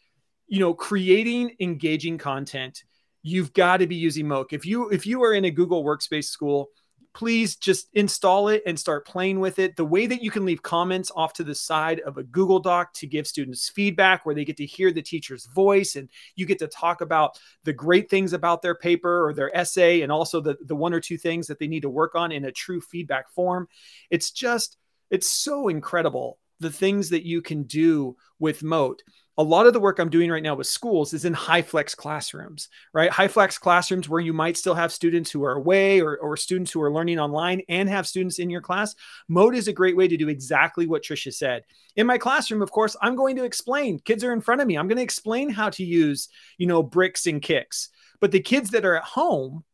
you 0.46 0.60
know, 0.60 0.74
creating 0.74 1.56
engaging 1.60 2.18
content, 2.18 2.84
you've 3.22 3.52
got 3.52 3.78
to 3.78 3.86
be 3.86 3.96
using 3.96 4.28
Mote. 4.28 4.52
If 4.52 4.66
you 4.66 4.90
if 4.90 5.06
you 5.06 5.22
are 5.22 5.32
in 5.32 5.44
a 5.44 5.50
Google 5.50 5.84
Workspace 5.84 6.24
school, 6.26 6.70
please 7.14 7.56
just 7.56 7.88
install 7.92 8.48
it 8.48 8.62
and 8.66 8.78
start 8.78 9.06
playing 9.06 9.40
with 9.40 9.58
it. 9.58 9.76
The 9.76 9.84
way 9.84 10.06
that 10.06 10.22
you 10.22 10.30
can 10.30 10.44
leave 10.44 10.62
comments 10.62 11.10
off 11.14 11.32
to 11.34 11.44
the 11.44 11.54
side 11.54 12.00
of 12.00 12.16
a 12.16 12.22
Google 12.22 12.58
Doc 12.58 12.92
to 12.94 13.06
give 13.06 13.26
students 13.26 13.68
feedback 13.68 14.24
where 14.24 14.34
they 14.34 14.44
get 14.44 14.56
to 14.58 14.66
hear 14.66 14.92
the 14.92 15.02
teacher's 15.02 15.46
voice 15.46 15.96
and 15.96 16.08
you 16.36 16.46
get 16.46 16.58
to 16.60 16.68
talk 16.68 17.00
about 17.00 17.38
the 17.64 17.72
great 17.72 18.08
things 18.08 18.32
about 18.32 18.62
their 18.62 18.74
paper 18.74 19.26
or 19.26 19.34
their 19.34 19.54
essay 19.56 20.00
and 20.02 20.10
also 20.10 20.40
the, 20.40 20.56
the 20.64 20.76
one 20.76 20.94
or 20.94 21.00
two 21.00 21.18
things 21.18 21.46
that 21.46 21.58
they 21.58 21.68
need 21.68 21.82
to 21.82 21.90
work 21.90 22.14
on 22.14 22.32
in 22.32 22.44
a 22.44 22.52
true 22.52 22.80
feedback 22.80 23.30
form. 23.30 23.68
It's 24.10 24.30
just, 24.30 24.78
it's 25.10 25.28
so 25.28 25.68
incredible 25.68 26.38
the 26.62 26.70
things 26.70 27.10
that 27.10 27.26
you 27.26 27.42
can 27.42 27.64
do 27.64 28.16
with 28.38 28.62
Mote. 28.62 29.02
a 29.38 29.42
lot 29.42 29.66
of 29.66 29.72
the 29.72 29.80
work 29.80 29.98
I'm 29.98 30.10
doing 30.10 30.30
right 30.30 30.42
now 30.42 30.54
with 30.54 30.66
schools 30.66 31.14
is 31.14 31.24
in 31.24 31.34
HyFlex 31.34 31.96
classrooms, 31.96 32.68
right? 32.92 33.10
HyFlex 33.10 33.58
classrooms 33.58 34.06
where 34.06 34.20
you 34.20 34.34
might 34.34 34.58
still 34.58 34.74
have 34.74 34.92
students 34.92 35.30
who 35.30 35.42
are 35.42 35.54
away 35.54 36.02
or, 36.02 36.18
or 36.18 36.36
students 36.36 36.70
who 36.70 36.82
are 36.82 36.92
learning 36.92 37.18
online 37.18 37.62
and 37.70 37.88
have 37.88 38.06
students 38.06 38.38
in 38.38 38.50
your 38.50 38.60
class. 38.60 38.94
Mote 39.28 39.54
is 39.54 39.68
a 39.68 39.72
great 39.72 39.96
way 39.96 40.06
to 40.06 40.18
do 40.18 40.28
exactly 40.28 40.86
what 40.86 41.02
Trisha 41.02 41.32
said. 41.32 41.62
In 41.96 42.06
my 42.06 42.18
classroom, 42.18 42.60
of 42.60 42.70
course, 42.70 42.94
I'm 43.00 43.16
going 43.16 43.36
to 43.36 43.44
explain. 43.44 44.00
Kids 44.00 44.22
are 44.22 44.34
in 44.34 44.42
front 44.42 44.60
of 44.60 44.66
me. 44.66 44.76
I'm 44.76 44.88
going 44.88 44.98
to 44.98 45.02
explain 45.02 45.48
how 45.48 45.70
to 45.70 45.84
use, 45.84 46.28
you 46.58 46.66
know, 46.66 46.82
bricks 46.82 47.26
and 47.26 47.40
kicks. 47.40 47.88
But 48.20 48.32
the 48.32 48.40
kids 48.40 48.70
that 48.70 48.84
are 48.84 48.96
at 48.96 49.04
home 49.04 49.64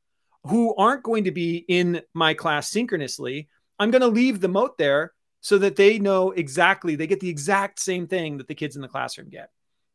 who 0.45 0.75
aren't 0.77 1.03
going 1.03 1.25
to 1.25 1.33
be 1.33 1.65
in 1.69 2.03
my 2.15 2.33
class 2.33 2.71
synchronously, 2.71 3.49
I'm 3.79 3.91
going 3.91 4.03
to 4.03 4.09
leave 4.09 4.41
the 4.41 4.49
Mote 4.49 4.79
there 4.79 5.13
so 5.41 5.59
that 5.59 5.77
they 5.77 5.99
know 5.99 6.33
exactly, 6.33 6.97
they 6.97 7.07
get 7.07 7.21
the 7.21 7.29
exact 7.29 7.81
same 7.81 8.07
thing 8.07 8.39
that 8.39 8.49
the 8.49 8.55
kids 8.55 8.77
in 8.77 8.83
the 8.83 8.89
classroom 8.89 9.29
get. 9.29 9.51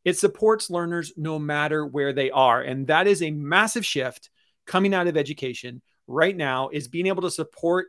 It 0.06 0.18
supports 0.18 0.70
learners 0.70 1.14
no 1.16 1.40
matter 1.40 1.86
where 1.86 2.14
they 2.14 2.32
are. 2.32 2.62
And 2.62 2.88
that 2.88 3.08
is 3.08 3.22
a 3.22 3.32
massive 3.32 3.86
shift 3.86 4.30
coming 4.66 4.94
out 4.94 5.08
of 5.08 5.18
education 5.18 5.82
right 6.08 6.36
now 6.36 6.70
is 6.70 6.88
being 6.88 7.08
able 7.08 7.22
to 7.24 7.32
support 7.32 7.88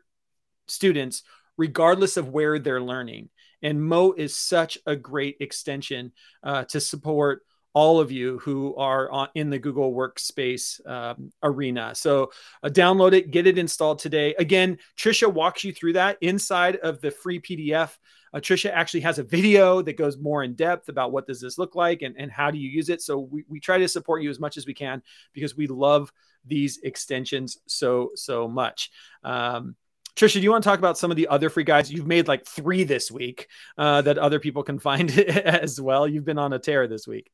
students 0.69 1.23
regardless 1.57 2.17
of 2.17 2.29
where 2.29 2.59
they're 2.59 2.83
learning. 2.83 3.31
And 3.63 3.83
Mote 3.83 4.19
is 4.19 4.37
such 4.37 4.79
a 4.87 4.97
great 4.97 5.37
extension 5.41 6.13
uh, 6.43 6.65
to 6.65 6.81
support 6.81 7.43
all 7.75 7.99
of 7.99 8.11
you 8.13 8.39
who 8.39 8.75
are 8.77 9.11
on, 9.11 9.29
in 9.35 9.51
the 9.51 9.59
Google 9.59 9.93
Workspace 9.93 10.85
um, 10.89 11.33
arena. 11.43 11.93
So 11.95 12.31
uh, 12.63 12.69
download 12.69 13.13
it, 13.13 13.33
get 13.33 13.49
it 13.49 13.59
installed 13.59 13.99
today. 13.99 14.35
Again, 14.39 14.79
Trisha 14.97 15.31
walks 15.31 15.65
you 15.65 15.73
through 15.73 15.95
that 15.95 16.17
inside 16.21 16.77
of 16.77 17.01
the 17.01 17.11
free 17.11 17.41
PDF. 17.41 17.99
Uh, 18.33 18.39
Trisha 18.39 18.71
actually 18.71 19.01
has 19.01 19.19
a 19.19 19.25
video 19.25 19.83
that 19.83 19.99
goes 19.99 20.17
more 20.19 20.45
in 20.45 20.55
depth 20.55 20.89
about 20.89 21.13
what 21.13 21.27
does 21.27 21.41
this 21.41 21.59
look 21.59 21.75
like 21.75 22.03
and, 22.03 22.15
and 22.17 22.31
how 22.31 22.51
do 22.51 22.59
you 22.59 22.71
use 22.71 22.89
it. 22.89 23.03
So 23.03 23.19
we, 23.19 23.45
we 23.49 23.59
try 23.59 23.79
to 23.79 23.89
support 23.89 24.23
you 24.23 24.31
as 24.31 24.39
much 24.41 24.57
as 24.57 24.67
we 24.67 24.75
can 24.75 25.03
because 25.33 25.57
we 25.57 25.67
love 25.67 26.13
these 26.45 26.79
extensions 26.85 27.59
so, 27.67 28.11
so 28.15 28.47
much. 28.47 28.91
Um, 29.25 29.75
Trisha, 30.15 30.35
do 30.35 30.43
you 30.43 30.51
want 30.53 30.63
to 30.63 30.69
talk 30.69 30.79
about 30.79 30.97
some 30.97 31.11
of 31.11 31.17
the 31.17 31.27
other 31.27 31.51
free 31.51 31.65
guides? 31.65 31.91
You've 31.91 32.07
made 32.07 32.29
like 32.29 32.47
three 32.47 32.85
this 32.85 33.11
week 33.11 33.49
uh, 33.77 34.03
that 34.03 34.17
other 34.17 34.39
people 34.39 34.63
can 34.63 34.79
find 34.79 35.11
as 35.19 35.81
well. 35.81 36.07
You've 36.07 36.25
been 36.25 36.39
on 36.39 36.53
a 36.53 36.59
tear 36.61 36.87
this 36.87 37.09
week. 37.09 37.33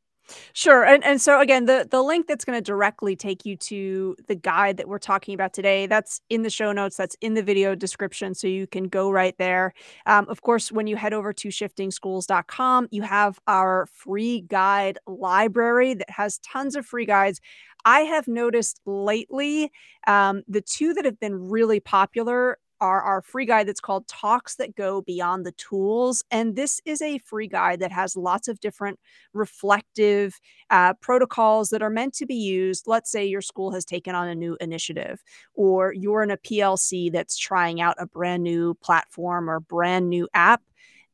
Sure. 0.52 0.84
And 0.84 1.02
and 1.04 1.20
so 1.20 1.40
again, 1.40 1.64
the 1.66 1.86
the 1.90 2.02
link 2.02 2.26
that's 2.26 2.44
going 2.44 2.56
to 2.56 2.62
directly 2.62 3.16
take 3.16 3.44
you 3.44 3.56
to 3.56 4.16
the 4.28 4.34
guide 4.34 4.76
that 4.76 4.88
we're 4.88 4.98
talking 4.98 5.34
about 5.34 5.52
today, 5.52 5.86
that's 5.86 6.20
in 6.30 6.42
the 6.42 6.50
show 6.50 6.72
notes, 6.72 6.96
that's 6.96 7.16
in 7.20 7.34
the 7.34 7.42
video 7.42 7.74
description, 7.74 8.34
so 8.34 8.46
you 8.46 8.66
can 8.66 8.84
go 8.84 9.10
right 9.10 9.34
there. 9.38 9.72
Um, 10.06 10.26
of 10.28 10.42
course, 10.42 10.70
when 10.70 10.86
you 10.86 10.96
head 10.96 11.12
over 11.12 11.32
to 11.32 11.48
shiftingschools.com, 11.48 12.88
you 12.90 13.02
have 13.02 13.38
our 13.46 13.86
free 13.92 14.42
guide 14.42 14.98
library 15.06 15.94
that 15.94 16.10
has 16.10 16.38
tons 16.38 16.76
of 16.76 16.86
free 16.86 17.06
guides. 17.06 17.40
I 17.84 18.00
have 18.00 18.28
noticed 18.28 18.80
lately 18.86 19.70
um, 20.06 20.42
the 20.46 20.60
two 20.60 20.92
that 20.94 21.04
have 21.04 21.18
been 21.18 21.48
really 21.48 21.80
popular 21.80 22.58
are 22.80 23.02
our 23.02 23.22
free 23.22 23.46
guide 23.46 23.68
that's 23.68 23.80
called 23.80 24.08
Talks 24.08 24.56
That 24.56 24.74
Go 24.74 25.02
Beyond 25.02 25.44
the 25.44 25.52
Tools. 25.52 26.24
And 26.30 26.56
this 26.56 26.80
is 26.84 27.02
a 27.02 27.18
free 27.18 27.48
guide 27.48 27.80
that 27.80 27.92
has 27.92 28.16
lots 28.16 28.48
of 28.48 28.60
different 28.60 28.98
reflective 29.32 30.40
uh, 30.70 30.94
protocols 30.94 31.70
that 31.70 31.82
are 31.82 31.90
meant 31.90 32.14
to 32.14 32.26
be 32.26 32.34
used. 32.34 32.86
Let's 32.86 33.10
say 33.10 33.24
your 33.24 33.42
school 33.42 33.72
has 33.72 33.84
taken 33.84 34.14
on 34.14 34.28
a 34.28 34.34
new 34.34 34.56
initiative, 34.60 35.22
or 35.54 35.92
you're 35.92 36.22
in 36.22 36.30
a 36.30 36.36
PLC 36.36 37.12
that's 37.12 37.36
trying 37.36 37.80
out 37.80 37.96
a 37.98 38.06
brand 38.06 38.42
new 38.42 38.74
platform 38.74 39.48
or 39.48 39.60
brand 39.60 40.08
new 40.08 40.28
app 40.34 40.62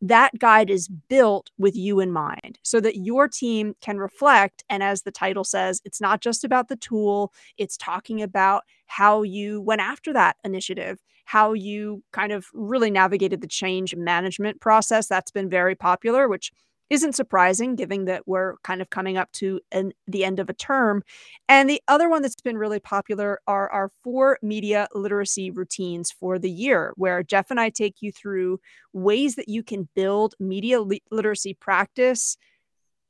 that 0.03 0.39
guide 0.39 0.71
is 0.71 0.89
built 0.89 1.51
with 1.59 1.75
you 1.75 2.01
in 2.01 2.13
mind 2.13 2.59
so 2.63 2.81
that 2.81 2.97
your 2.97 3.29
team 3.29 3.75
can 3.81 3.99
reflect. 3.99 4.65
And 4.69 4.83
as 4.83 5.03
the 5.03 5.11
title 5.11 5.45
says, 5.45 5.81
it's 5.85 6.01
not 6.01 6.21
just 6.21 6.45
about 6.45 6.69
the 6.69 6.77
tool, 6.77 7.33
it's 7.57 7.77
talking 7.77 8.21
about 8.23 8.65
how 8.87 9.23
you 9.23 9.61
went 9.61 9.81
after 9.81 10.13
that 10.13 10.37
initiative, 10.45 10.99
how 11.27 11.53
you 11.53 12.03
kind 12.13 12.33
of 12.33 12.47
really 12.55 12.91
navigated 12.91 13.41
the 13.41 13.49
change 13.49 13.95
management 13.95 14.61
process. 14.61 15.09
That's 15.09 15.33
been 15.33 15.51
very 15.51 15.75
popular, 15.75 16.29
which 16.29 16.53
isn't 16.89 17.17
surprising 17.17 17.75
given 17.75 18.05
that 18.05 18.23
we're 18.29 18.55
kind 18.63 18.81
of 18.81 18.91
coming 18.91 19.17
up 19.17 19.31
to 19.33 19.61
an, 19.73 19.93
the 20.07 20.25
end 20.25 20.39
of 20.39 20.49
a 20.49 20.55
term. 20.55 21.03
And 21.49 21.69
the 21.69 21.83
other 21.89 22.09
one 22.09 22.23
that's 22.23 22.41
been 22.41 22.57
really 22.57 22.79
popular 22.79 23.41
are 23.49 23.69
our 23.73 23.91
four 24.05 24.39
media 24.41 24.87
literacy 24.95 25.51
routines 25.51 26.13
for 26.13 26.39
the 26.39 26.51
year, 26.51 26.93
where 26.95 27.25
Jeff 27.25 27.51
and 27.51 27.59
I 27.59 27.71
take 27.71 27.97
you 28.03 28.13
through 28.13 28.61
ways 28.93 29.35
that 29.35 29.49
you 29.49 29.65
can 29.65 29.89
build 29.97 30.37
media 30.39 30.81
li- 30.81 31.03
literacy 31.11 31.55
practice 31.55 32.37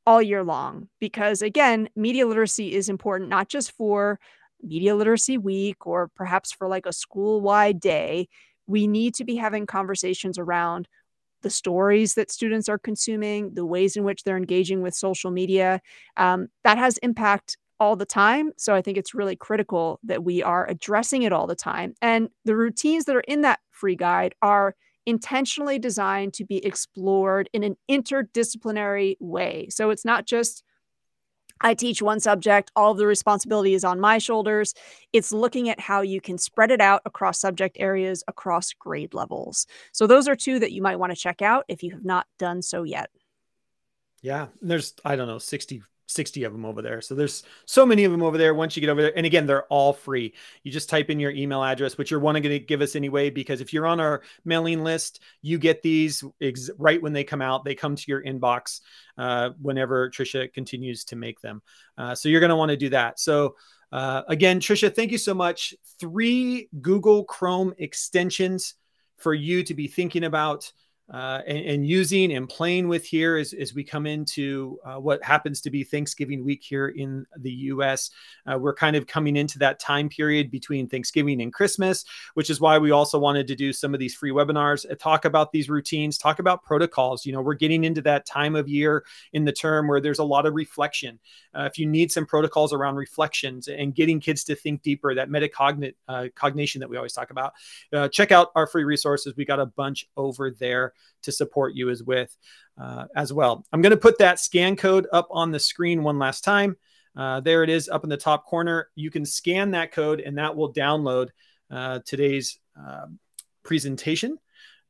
all 0.06 0.22
year 0.22 0.42
long. 0.42 0.88
Because 1.00 1.42
again, 1.42 1.90
media 1.94 2.26
literacy 2.26 2.72
is 2.74 2.88
important 2.88 3.28
not 3.28 3.50
just 3.50 3.72
for 3.72 4.18
Media 4.62 4.94
Literacy 4.94 5.38
Week 5.38 5.86
or 5.86 6.08
perhaps 6.14 6.52
for 6.52 6.68
like 6.68 6.86
a 6.86 6.92
school 6.92 7.40
wide 7.40 7.80
day. 7.80 8.28
We 8.66 8.86
need 8.86 9.14
to 9.14 9.24
be 9.24 9.36
having 9.36 9.66
conversations 9.66 10.38
around 10.38 10.88
the 11.42 11.50
stories 11.50 12.14
that 12.14 12.30
students 12.30 12.68
are 12.68 12.78
consuming, 12.78 13.54
the 13.54 13.66
ways 13.66 13.96
in 13.96 14.04
which 14.04 14.24
they're 14.24 14.36
engaging 14.36 14.82
with 14.82 14.94
social 14.94 15.30
media. 15.30 15.80
Um, 16.16 16.48
that 16.64 16.78
has 16.78 16.98
impact 16.98 17.56
all 17.78 17.94
the 17.94 18.06
time. 18.06 18.52
So 18.56 18.74
I 18.74 18.82
think 18.82 18.96
it's 18.96 19.14
really 19.14 19.36
critical 19.36 20.00
that 20.04 20.24
we 20.24 20.42
are 20.42 20.68
addressing 20.68 21.22
it 21.22 21.32
all 21.32 21.46
the 21.46 21.54
time. 21.54 21.94
And 22.00 22.30
the 22.44 22.56
routines 22.56 23.04
that 23.04 23.16
are 23.16 23.20
in 23.20 23.42
that 23.42 23.60
free 23.70 23.96
guide 23.96 24.34
are 24.42 24.74
intentionally 25.04 25.78
designed 25.78 26.34
to 26.34 26.44
be 26.44 26.64
explored 26.64 27.48
in 27.52 27.62
an 27.62 27.76
interdisciplinary 27.88 29.16
way. 29.20 29.68
So 29.70 29.90
it's 29.90 30.04
not 30.04 30.26
just 30.26 30.64
I 31.60 31.74
teach 31.74 32.02
one 32.02 32.20
subject, 32.20 32.70
all 32.76 32.92
of 32.92 32.98
the 32.98 33.06
responsibility 33.06 33.74
is 33.74 33.84
on 33.84 34.00
my 34.00 34.18
shoulders. 34.18 34.74
It's 35.12 35.32
looking 35.32 35.68
at 35.68 35.80
how 35.80 36.02
you 36.02 36.20
can 36.20 36.38
spread 36.38 36.70
it 36.70 36.80
out 36.80 37.02
across 37.04 37.40
subject 37.40 37.76
areas, 37.80 38.22
across 38.28 38.72
grade 38.72 39.14
levels. 39.14 39.66
So, 39.92 40.06
those 40.06 40.28
are 40.28 40.36
two 40.36 40.58
that 40.58 40.72
you 40.72 40.82
might 40.82 40.96
want 40.96 41.12
to 41.12 41.18
check 41.18 41.42
out 41.42 41.64
if 41.68 41.82
you 41.82 41.92
have 41.92 42.04
not 42.04 42.26
done 42.38 42.62
so 42.62 42.82
yet. 42.82 43.10
Yeah, 44.22 44.48
there's, 44.60 44.94
I 45.04 45.16
don't 45.16 45.28
know, 45.28 45.38
60 45.38 45.82
60 46.06 46.44
of 46.44 46.52
them 46.52 46.64
over 46.64 46.82
there. 46.82 47.00
So 47.00 47.14
there's 47.14 47.42
so 47.66 47.84
many 47.84 48.04
of 48.04 48.12
them 48.12 48.22
over 48.22 48.38
there 48.38 48.54
once 48.54 48.76
you 48.76 48.80
get 48.80 48.90
over 48.90 49.02
there. 49.02 49.16
And 49.16 49.26
again, 49.26 49.46
they're 49.46 49.64
all 49.64 49.92
free. 49.92 50.34
You 50.62 50.72
just 50.72 50.88
type 50.88 51.10
in 51.10 51.20
your 51.20 51.32
email 51.32 51.62
address, 51.62 51.98
which 51.98 52.10
you're 52.10 52.20
going 52.20 52.42
to 52.42 52.58
give 52.58 52.80
us 52.80 52.96
anyway, 52.96 53.30
because 53.30 53.60
if 53.60 53.72
you're 53.72 53.86
on 53.86 54.00
our 54.00 54.22
mailing 54.44 54.84
list, 54.84 55.20
you 55.42 55.58
get 55.58 55.82
these 55.82 56.22
ex- 56.40 56.70
right 56.78 57.00
when 57.02 57.12
they 57.12 57.24
come 57.24 57.42
out. 57.42 57.64
They 57.64 57.74
come 57.74 57.96
to 57.96 58.04
your 58.06 58.22
inbox 58.22 58.80
uh, 59.18 59.50
whenever 59.60 60.10
Trisha 60.10 60.52
continues 60.52 61.04
to 61.06 61.16
make 61.16 61.40
them. 61.40 61.62
Uh, 61.98 62.14
so 62.14 62.28
you're 62.28 62.40
going 62.40 62.50
to 62.50 62.56
want 62.56 62.70
to 62.70 62.76
do 62.76 62.90
that. 62.90 63.18
So 63.18 63.56
uh, 63.92 64.22
again, 64.28 64.60
Trisha, 64.60 64.94
thank 64.94 65.12
you 65.12 65.18
so 65.18 65.34
much. 65.34 65.74
Three 65.98 66.68
Google 66.80 67.24
Chrome 67.24 67.74
extensions 67.78 68.74
for 69.16 69.32
you 69.32 69.62
to 69.64 69.74
be 69.74 69.88
thinking 69.88 70.24
about 70.24 70.70
uh, 71.12 71.40
and, 71.46 71.58
and, 71.58 71.86
using 71.86 72.32
and 72.32 72.48
playing 72.48 72.88
with 72.88 73.04
here 73.04 73.36
as, 73.36 73.52
as 73.52 73.72
we 73.72 73.84
come 73.84 74.06
into 74.06 74.76
uh, 74.84 74.96
what 74.96 75.22
happens 75.22 75.60
to 75.60 75.70
be 75.70 75.84
Thanksgiving 75.84 76.44
week 76.44 76.64
here 76.64 76.88
in 76.88 77.24
the 77.38 77.52
US. 77.52 78.10
Uh, 78.44 78.58
we're 78.58 78.74
kind 78.74 78.96
of 78.96 79.06
coming 79.06 79.36
into 79.36 79.56
that 79.60 79.78
time 79.78 80.08
period 80.08 80.50
between 80.50 80.88
Thanksgiving 80.88 81.40
and 81.40 81.52
Christmas, 81.52 82.04
which 82.34 82.50
is 82.50 82.60
why 82.60 82.76
we 82.78 82.90
also 82.90 83.20
wanted 83.20 83.46
to 83.46 83.54
do 83.54 83.72
some 83.72 83.94
of 83.94 84.00
these 84.00 84.16
free 84.16 84.32
webinars, 84.32 84.90
uh, 84.90 84.96
talk 84.96 85.24
about 85.24 85.52
these 85.52 85.70
routines, 85.70 86.18
talk 86.18 86.40
about 86.40 86.64
protocols. 86.64 87.24
You 87.24 87.32
know, 87.32 87.40
we're 87.40 87.54
getting 87.54 87.84
into 87.84 88.02
that 88.02 88.26
time 88.26 88.56
of 88.56 88.68
year 88.68 89.04
in 89.32 89.44
the 89.44 89.52
term 89.52 89.86
where 89.86 90.00
there's 90.00 90.18
a 90.18 90.24
lot 90.24 90.44
of 90.44 90.54
reflection. 90.54 91.20
Uh, 91.54 91.68
if 91.70 91.78
you 91.78 91.86
need 91.86 92.10
some 92.10 92.26
protocols 92.26 92.72
around 92.72 92.96
reflections 92.96 93.68
and 93.68 93.94
getting 93.94 94.18
kids 94.18 94.42
to 94.42 94.56
think 94.56 94.82
deeper, 94.82 95.14
that 95.14 95.28
metacognition 95.28 96.76
uh, 96.76 96.80
that 96.80 96.90
we 96.90 96.96
always 96.96 97.12
talk 97.12 97.30
about, 97.30 97.52
check 98.10 98.32
out 98.32 98.50
our 98.56 98.66
free 98.66 98.84
resources. 98.84 99.34
We 99.36 99.44
got 99.44 99.60
a 99.60 99.66
bunch 99.66 100.04
over 100.16 100.50
there 100.50 100.94
to 101.22 101.32
support 101.32 101.74
you 101.74 101.90
as 101.90 102.02
with 102.02 102.36
uh, 102.80 103.06
as 103.14 103.32
well. 103.32 103.64
I'm 103.72 103.82
going 103.82 103.90
to 103.90 103.96
put 103.96 104.18
that 104.18 104.38
scan 104.38 104.76
code 104.76 105.06
up 105.12 105.28
on 105.30 105.50
the 105.50 105.60
screen 105.60 106.02
one 106.02 106.18
last 106.18 106.44
time. 106.44 106.76
Uh, 107.16 107.40
there 107.40 107.62
it 107.62 107.70
is 107.70 107.88
up 107.88 108.04
in 108.04 108.10
the 108.10 108.16
top 108.16 108.44
corner. 108.44 108.88
You 108.94 109.10
can 109.10 109.24
scan 109.24 109.70
that 109.72 109.92
code 109.92 110.20
and 110.20 110.36
that 110.38 110.54
will 110.54 110.72
download 110.72 111.28
uh, 111.70 112.00
today's 112.04 112.58
um, 112.76 113.18
presentation 113.62 114.38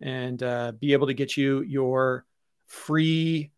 and 0.00 0.42
uh, 0.42 0.72
be 0.72 0.92
able 0.92 1.06
to 1.06 1.14
get 1.14 1.36
you 1.36 1.62
your 1.62 2.26
free 2.66 3.52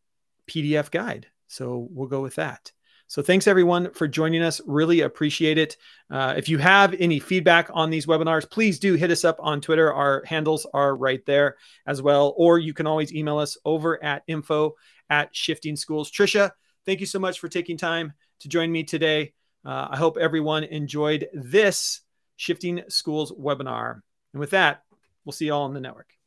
PDF 0.46 0.90
guide. 0.90 1.26
So 1.48 1.88
we'll 1.90 2.08
go 2.08 2.20
with 2.20 2.36
that. 2.36 2.72
So 3.08 3.22
thanks 3.22 3.46
everyone 3.46 3.90
for 3.92 4.06
joining 4.06 4.42
us. 4.42 4.60
Really 4.66 5.00
appreciate 5.00 5.56
it. 5.56 5.78
Uh, 6.10 6.34
if 6.36 6.48
you 6.50 6.58
have 6.58 6.94
any 6.98 7.18
feedback 7.18 7.70
on 7.72 7.88
these 7.88 8.04
webinars, 8.04 8.48
please 8.48 8.78
do 8.78 8.94
hit 8.94 9.10
us 9.10 9.24
up 9.24 9.36
on 9.40 9.62
Twitter. 9.62 9.90
Our 9.90 10.22
handles 10.26 10.66
are 10.74 10.94
right 10.94 11.24
there 11.24 11.56
as 11.86 12.02
well. 12.02 12.34
Or 12.36 12.58
you 12.58 12.74
can 12.74 12.86
always 12.86 13.14
email 13.14 13.38
us 13.38 13.56
over 13.64 14.02
at 14.04 14.24
info 14.26 14.74
at 15.08 15.34
shifting 15.34 15.74
schools. 15.74 16.10
Trisha, 16.10 16.50
thank 16.84 17.00
you 17.00 17.06
so 17.06 17.18
much 17.18 17.40
for 17.40 17.48
taking 17.48 17.78
time 17.78 18.12
to 18.40 18.48
join 18.48 18.70
me 18.70 18.84
today. 18.84 19.32
Uh, 19.64 19.88
I 19.90 19.96
hope 19.96 20.18
everyone 20.18 20.64
enjoyed 20.64 21.28
this 21.32 22.02
Shifting 22.36 22.82
Schools 22.88 23.32
webinar. 23.32 24.00
And 24.32 24.40
with 24.40 24.50
that, 24.50 24.82
we'll 25.24 25.32
see 25.32 25.46
you 25.46 25.54
all 25.54 25.64
on 25.64 25.74
the 25.74 25.80
network. 25.80 26.17